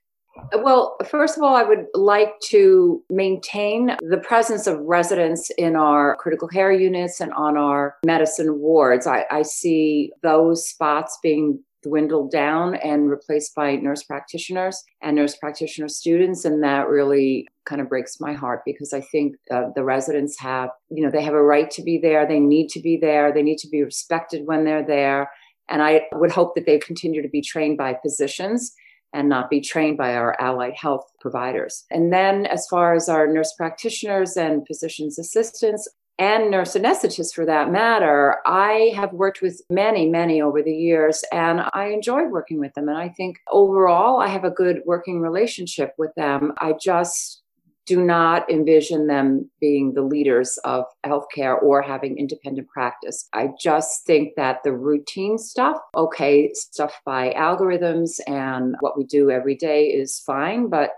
Well, 0.51 0.97
first 1.09 1.37
of 1.37 1.43
all, 1.43 1.55
I 1.55 1.63
would 1.63 1.85
like 1.93 2.39
to 2.45 3.03
maintain 3.09 3.95
the 4.01 4.17
presence 4.17 4.67
of 4.67 4.79
residents 4.79 5.51
in 5.57 5.75
our 5.75 6.15
critical 6.17 6.47
care 6.47 6.71
units 6.71 7.19
and 7.19 7.31
on 7.33 7.55
our 7.57 7.95
medicine 8.05 8.59
wards. 8.59 9.05
I, 9.07 9.25
I 9.29 9.43
see 9.43 10.11
those 10.21 10.67
spots 10.67 11.17
being 11.21 11.63
dwindled 11.83 12.31
down 12.31 12.75
and 12.75 13.09
replaced 13.09 13.53
by 13.55 13.75
nurse 13.75 14.03
practitioners 14.03 14.83
and 15.01 15.15
nurse 15.15 15.35
practitioner 15.35 15.87
students. 15.87 16.45
And 16.45 16.63
that 16.63 16.87
really 16.87 17.47
kind 17.65 17.81
of 17.81 17.89
breaks 17.89 18.19
my 18.19 18.33
heart 18.33 18.61
because 18.65 18.93
I 18.93 19.01
think 19.01 19.35
uh, 19.51 19.65
the 19.75 19.83
residents 19.83 20.39
have, 20.39 20.69
you 20.89 21.03
know, 21.03 21.11
they 21.11 21.23
have 21.23 21.33
a 21.33 21.43
right 21.43 21.69
to 21.71 21.83
be 21.83 21.97
there. 21.97 22.27
They 22.27 22.39
need 22.39 22.69
to 22.69 22.79
be 22.79 22.97
there. 22.97 23.31
They 23.31 23.43
need 23.43 23.59
to 23.59 23.69
be 23.69 23.83
respected 23.83 24.45
when 24.45 24.63
they're 24.65 24.85
there. 24.85 25.29
And 25.69 25.81
I 25.81 26.01
would 26.13 26.31
hope 26.31 26.55
that 26.55 26.65
they 26.65 26.79
continue 26.79 27.21
to 27.21 27.29
be 27.29 27.41
trained 27.41 27.77
by 27.77 27.97
physicians 28.01 28.73
and 29.13 29.29
not 29.29 29.49
be 29.49 29.61
trained 29.61 29.97
by 29.97 30.15
our 30.15 30.35
allied 30.41 30.73
health 30.75 31.05
providers. 31.21 31.85
And 31.91 32.11
then, 32.11 32.47
as 32.47 32.65
far 32.67 32.95
as 32.95 33.07
our 33.07 33.27
nurse 33.27 33.53
practitioners 33.55 34.35
and 34.35 34.65
physician's 34.67 35.19
assistants, 35.19 35.87
and 36.19 36.51
nurse 36.51 36.75
anesthetists 36.75 37.33
for 37.33 37.45
that 37.45 37.71
matter, 37.71 38.37
I 38.45 38.93
have 38.95 39.13
worked 39.13 39.41
with 39.41 39.61
many, 39.69 40.09
many 40.09 40.41
over 40.41 40.61
the 40.61 40.75
years, 40.75 41.23
and 41.31 41.61
I 41.73 41.87
enjoy 41.87 42.25
working 42.25 42.59
with 42.59 42.73
them. 42.75 42.87
And 42.87 42.97
I 42.97 43.09
think 43.09 43.37
overall, 43.51 44.19
I 44.19 44.27
have 44.27 44.43
a 44.43 44.51
good 44.51 44.81
working 44.85 45.21
relationship 45.21 45.93
with 45.97 46.13
them. 46.15 46.53
I 46.57 46.73
just 46.79 47.41
do 47.85 48.03
not 48.03 48.49
envision 48.49 49.07
them 49.07 49.49
being 49.59 49.93
the 49.93 50.01
leaders 50.01 50.57
of 50.63 50.85
healthcare 51.05 51.61
or 51.61 51.81
having 51.81 52.17
independent 52.17 52.69
practice. 52.69 53.27
I 53.33 53.49
just 53.59 54.05
think 54.05 54.35
that 54.37 54.59
the 54.63 54.71
routine 54.71 55.37
stuff, 55.37 55.77
okay, 55.95 56.53
stuff 56.53 57.01
by 57.05 57.33
algorithms 57.33 58.19
and 58.25 58.75
what 58.79 58.97
we 58.97 59.03
do 59.03 59.29
every 59.29 59.55
day 59.55 59.87
is 59.87 60.19
fine, 60.19 60.69
but 60.69 60.91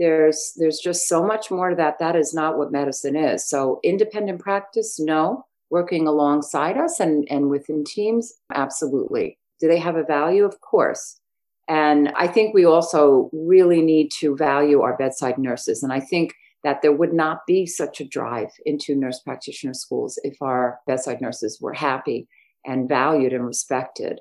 there's 0.00 0.54
there's 0.56 0.80
just 0.80 1.06
so 1.06 1.24
much 1.24 1.50
more 1.50 1.70
to 1.70 1.76
that 1.76 1.98
that 2.00 2.16
is 2.16 2.32
not 2.34 2.56
what 2.56 2.72
medicine 2.72 3.14
is. 3.14 3.46
So 3.46 3.78
independent 3.84 4.40
practice 4.40 4.98
no. 4.98 5.46
Working 5.68 6.08
alongside 6.08 6.76
us 6.76 6.98
and 6.98 7.28
and 7.30 7.48
within 7.48 7.84
teams 7.84 8.32
absolutely. 8.52 9.38
Do 9.60 9.68
they 9.68 9.78
have 9.78 9.96
a 9.96 10.02
value? 10.02 10.44
Of 10.44 10.60
course. 10.60 11.20
And 11.68 12.08
i 12.16 12.26
think 12.26 12.52
we 12.52 12.64
also 12.64 13.30
really 13.32 13.82
need 13.82 14.10
to 14.20 14.34
value 14.36 14.80
our 14.80 14.96
bedside 14.96 15.38
nurses. 15.38 15.82
And 15.84 15.92
i 15.92 16.00
think 16.00 16.34
that 16.64 16.82
there 16.82 16.92
would 16.92 17.12
not 17.12 17.46
be 17.46 17.66
such 17.66 18.00
a 18.00 18.08
drive 18.08 18.50
into 18.66 18.94
nurse 18.94 19.20
practitioner 19.20 19.74
schools 19.74 20.18
if 20.24 20.36
our 20.40 20.80
bedside 20.86 21.20
nurses 21.20 21.58
were 21.60 21.72
happy 21.72 22.26
and 22.66 22.88
valued 22.88 23.32
and 23.32 23.46
respected 23.46 24.20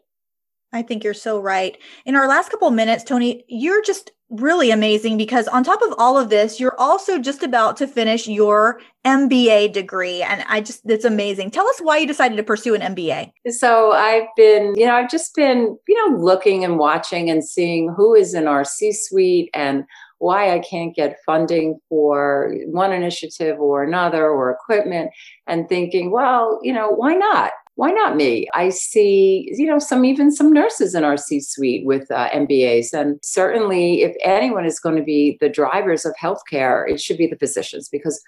I 0.71 0.82
think 0.82 1.03
you're 1.03 1.13
so 1.13 1.39
right. 1.39 1.77
In 2.05 2.15
our 2.15 2.27
last 2.27 2.49
couple 2.51 2.69
minutes, 2.71 3.03
Toni, 3.03 3.43
you're 3.47 3.82
just 3.84 4.12
really 4.29 4.69
amazing 4.69 5.17
because 5.17 5.47
on 5.47 5.63
top 5.63 5.82
of 5.82 5.95
all 5.97 6.17
of 6.17 6.29
this, 6.29 6.60
you're 6.60 6.79
also 6.79 7.17
just 7.17 7.41
about 7.41 7.77
to 7.77 7.88
finish 7.88 8.27
your 8.27 8.79
MBA 9.03 9.73
degree. 9.73 10.21
And 10.21 10.43
I 10.47 10.62
just, 10.62 10.82
it's 10.86 11.05
amazing. 11.05 11.49
Tell 11.49 11.67
us 11.67 11.79
why 11.79 11.97
you 11.97 12.05
decided 12.08 12.36
to 12.38 12.43
pursue 12.43 12.75
an 12.75 12.95
MBA. 12.95 13.32
So 13.47 13.93
I've 13.93 14.27
been, 14.38 14.75
you 14.75 14.86
know, 14.86 14.95
I've 14.95 15.10
just 15.10 15.34
been, 15.36 15.77
you 15.88 16.10
know, 16.10 16.17
looking 16.17 16.63
and 16.63 16.77
watching 16.77 17.29
and 17.29 17.43
seeing 17.43 17.91
who 17.97 18.13
is 18.13 18.36
in 18.36 18.47
our 18.47 18.63
C 18.63 18.91
suite 18.91 19.49
and 19.55 19.86
why 20.19 20.53
I 20.53 20.60
can't 20.60 20.95
get 20.95 21.17
funding 21.25 21.79
for 21.88 22.53
one 22.65 22.91
initiative 22.91 23.60
or 23.60 23.84
another 23.84 24.29
or 24.29 24.51
equipment 24.51 25.12
and 25.47 25.67
thinking, 25.67 26.12
well, 26.12 26.60
you 26.62 26.73
know, 26.73 26.89
why 26.89 27.15
not? 27.15 27.51
Why 27.80 27.92
not 27.92 28.18
me? 28.18 28.46
I 28.54 28.72
see, 28.72 29.50
you 29.54 29.65
know, 29.65 29.80
some 29.80 30.04
even 30.04 30.32
some 30.32 30.52
nurses 30.52 30.94
in 30.94 31.06
our 31.06 31.15
C 31.15 31.39
suite 31.39 31.86
with 31.86 32.12
uh, 32.12 32.30
MBAs. 32.32 32.92
And 32.92 33.18
certainly, 33.24 34.02
if 34.02 34.13
anyone 34.22 34.65
is 34.65 34.82
going 34.82 34.98
to 34.98 35.02
be 35.02 35.38
the 35.39 35.48
drivers 35.48 36.04
of 36.04 36.13
healthcare, 36.22 36.84
it 36.92 37.00
should 37.00 37.18
be 37.18 37.26
the 37.26 37.38
physicians 37.38 37.88
because 37.88 38.22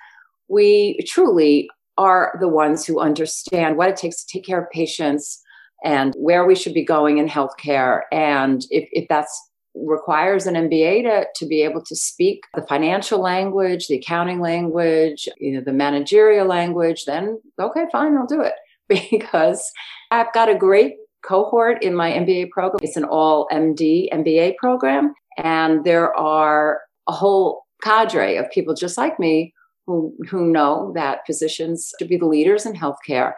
we 0.48 1.00
truly 1.06 1.70
are 1.98 2.32
the 2.40 2.48
ones 2.48 2.86
who 2.86 3.02
understand 3.02 3.76
what 3.76 3.90
it 3.90 3.98
takes 3.98 4.24
to 4.24 4.32
take 4.32 4.46
care 4.46 4.62
of 4.62 4.70
patients 4.70 5.44
and 5.84 6.14
where 6.16 6.46
we 6.46 6.56
should 6.56 6.74
be 6.74 6.86
going 6.86 7.18
in 7.18 7.28
healthcare. 7.28 8.04
And 8.10 8.66
if, 8.70 8.88
if 8.94 9.10
that's 9.10 9.38
requires 9.76 10.48
an 10.48 10.56
MBA 10.56 11.04
to, 11.04 11.26
to 11.36 11.46
be 11.46 11.62
able 11.62 11.84
to 11.84 11.96
speak 11.96 12.46
the 12.56 12.62
financial 12.62 13.20
language, 13.20 13.88
the 13.88 13.96
accounting 13.96 14.40
language, 14.40 15.28
you 15.40 15.52
know, 15.52 15.62
the 15.62 15.74
managerial 15.74 16.48
language, 16.48 17.04
then 17.04 17.42
okay, 17.60 17.84
fine, 17.92 18.16
I'll 18.16 18.26
do 18.26 18.42
it. 18.42 18.54
because 19.12 19.71
I've 20.12 20.32
got 20.34 20.49
a 20.49 20.56
great 20.56 20.95
cohort 21.23 21.84
in 21.84 21.95
my 21.95 22.12
MBA 22.12 22.49
program. 22.49 22.80
It's 22.82 22.97
an 22.97 23.06
all 23.06 23.47
MD 23.51 24.12
MBA 24.12 24.58
program. 24.58 25.13
And 25.38 25.84
there 25.84 26.15
are 26.17 26.82
a 27.08 27.12
whole 27.12 27.63
cadre 27.84 28.38
of 28.38 28.49
people 28.51 28.73
just 28.73 28.97
like 28.97 29.19
me 29.19 29.54
who, 29.88 30.13
who 30.30 30.45
know 30.45 30.91
that 30.95 31.19
physicians 31.25 31.91
should 31.97 32.08
be 32.08 32.17
the 32.17 32.25
leaders 32.25 32.65
in 32.65 32.73
healthcare 32.73 33.34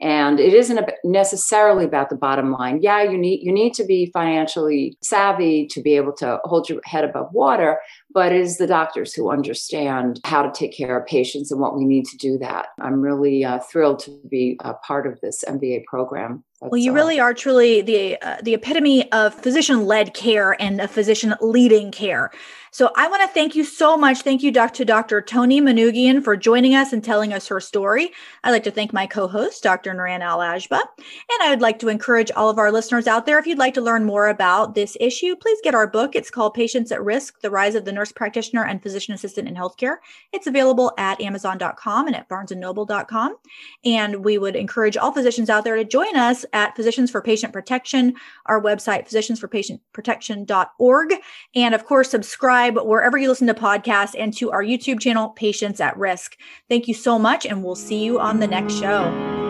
and 0.00 0.38
it 0.38 0.54
isn't 0.54 0.78
necessarily 1.04 1.84
about 1.84 2.10
the 2.10 2.16
bottom 2.16 2.52
line. 2.52 2.80
Yeah 2.82 3.02
you 3.02 3.18
need 3.18 3.40
you 3.42 3.52
need 3.52 3.74
to 3.74 3.84
be 3.84 4.10
financially 4.12 4.96
savvy 5.02 5.66
to 5.68 5.80
be 5.80 5.96
able 5.96 6.12
to 6.14 6.40
hold 6.44 6.68
your 6.68 6.80
head 6.84 7.04
above 7.04 7.32
water 7.32 7.78
but 8.18 8.32
it 8.32 8.40
is 8.40 8.56
the 8.56 8.66
doctors 8.66 9.12
who 9.12 9.30
understand 9.30 10.20
how 10.24 10.42
to 10.42 10.50
take 10.50 10.76
care 10.76 10.98
of 10.98 11.06
patients 11.06 11.50
and 11.50 11.60
what 11.60 11.76
we 11.76 11.84
need 11.84 12.06
to 12.06 12.16
do 12.16 12.38
that. 12.38 12.68
I'm 12.80 13.00
really 13.00 13.44
uh, 13.44 13.60
thrilled 13.60 13.98
to 14.00 14.20
be 14.28 14.56
a 14.60 14.74
part 14.74 15.06
of 15.06 15.20
this 15.20 15.44
mba 15.46 15.84
program. 15.84 16.42
That's 16.60 16.72
well, 16.72 16.80
you 16.80 16.92
really 16.92 17.20
are 17.20 17.34
truly 17.34 17.82
the 17.82 18.20
uh, 18.20 18.38
the 18.42 18.54
epitome 18.54 19.10
of 19.12 19.34
physician 19.34 19.86
led 19.86 20.14
care 20.14 20.60
and 20.60 20.80
a 20.80 20.88
physician 20.88 21.34
leading 21.40 21.92
care. 21.92 22.32
So 22.70 22.90
I 22.96 23.08
want 23.08 23.22
to 23.22 23.28
thank 23.28 23.54
you 23.54 23.64
so 23.64 23.96
much. 23.96 24.22
Thank 24.22 24.42
you, 24.42 24.50
Dr. 24.50 24.84
Dr. 24.84 25.20
Toni 25.20 25.60
Manougian, 25.60 26.22
for 26.22 26.36
joining 26.36 26.74
us 26.74 26.92
and 26.92 27.02
telling 27.02 27.32
us 27.32 27.48
her 27.48 27.60
story. 27.60 28.12
I'd 28.44 28.50
like 28.50 28.64
to 28.64 28.70
thank 28.70 28.92
my 28.92 29.06
co-host, 29.06 29.62
Dr. 29.62 29.92
Niran 29.92 30.20
Al-Agba. 30.20 30.80
And 30.80 31.42
I 31.42 31.50
would 31.50 31.60
like 31.60 31.78
to 31.80 31.88
encourage 31.88 32.30
all 32.30 32.50
of 32.50 32.58
our 32.58 32.70
listeners 32.70 33.06
out 33.06 33.26
there, 33.26 33.38
if 33.38 33.46
you'd 33.46 33.58
like 33.58 33.74
to 33.74 33.80
learn 33.80 34.04
more 34.04 34.28
about 34.28 34.74
this 34.74 34.96
issue, 35.00 35.36
please 35.36 35.58
get 35.62 35.74
our 35.74 35.86
book. 35.86 36.14
It's 36.14 36.30
called 36.30 36.54
Patients 36.54 36.92
at 36.92 37.02
Risk, 37.02 37.40
The 37.40 37.50
Rise 37.50 37.74
of 37.74 37.84
the 37.84 37.92
Nurse 37.92 38.12
Practitioner 38.12 38.64
and 38.64 38.82
Physician 38.82 39.14
Assistant 39.14 39.48
in 39.48 39.54
Healthcare. 39.54 39.96
It's 40.32 40.46
available 40.46 40.92
at 40.98 41.20
Amazon.com 41.20 42.06
and 42.06 42.16
at 42.16 42.28
BarnesandNoble.com. 42.28 43.36
And 43.84 44.24
we 44.24 44.38
would 44.38 44.56
encourage 44.56 44.96
all 44.96 45.12
physicians 45.12 45.50
out 45.50 45.64
there 45.64 45.76
to 45.76 45.84
join 45.84 46.16
us 46.16 46.44
at 46.52 46.76
Physicians 46.76 47.10
for 47.10 47.22
Patient 47.22 47.52
Protection, 47.52 48.14
our 48.46 48.62
website, 48.62 49.08
physiciansforpatientprotection.org. 49.08 51.14
And 51.54 51.74
of 51.74 51.84
course, 51.84 52.10
subscribe 52.58 52.86
wherever 52.86 53.16
you 53.16 53.28
listen 53.28 53.46
to 53.46 53.54
podcasts 53.54 54.14
and 54.18 54.36
to 54.36 54.50
our 54.50 54.62
YouTube 54.62 55.00
channel, 55.00 55.30
Patients 55.30 55.80
at 55.80 55.96
Risk. 55.96 56.36
Thank 56.68 56.88
you 56.88 56.94
so 56.94 57.18
much, 57.18 57.46
and 57.46 57.62
we'll 57.62 57.76
see 57.76 58.02
you 58.02 58.18
on 58.18 58.40
the 58.40 58.46
next 58.48 58.74
show. 58.74 59.47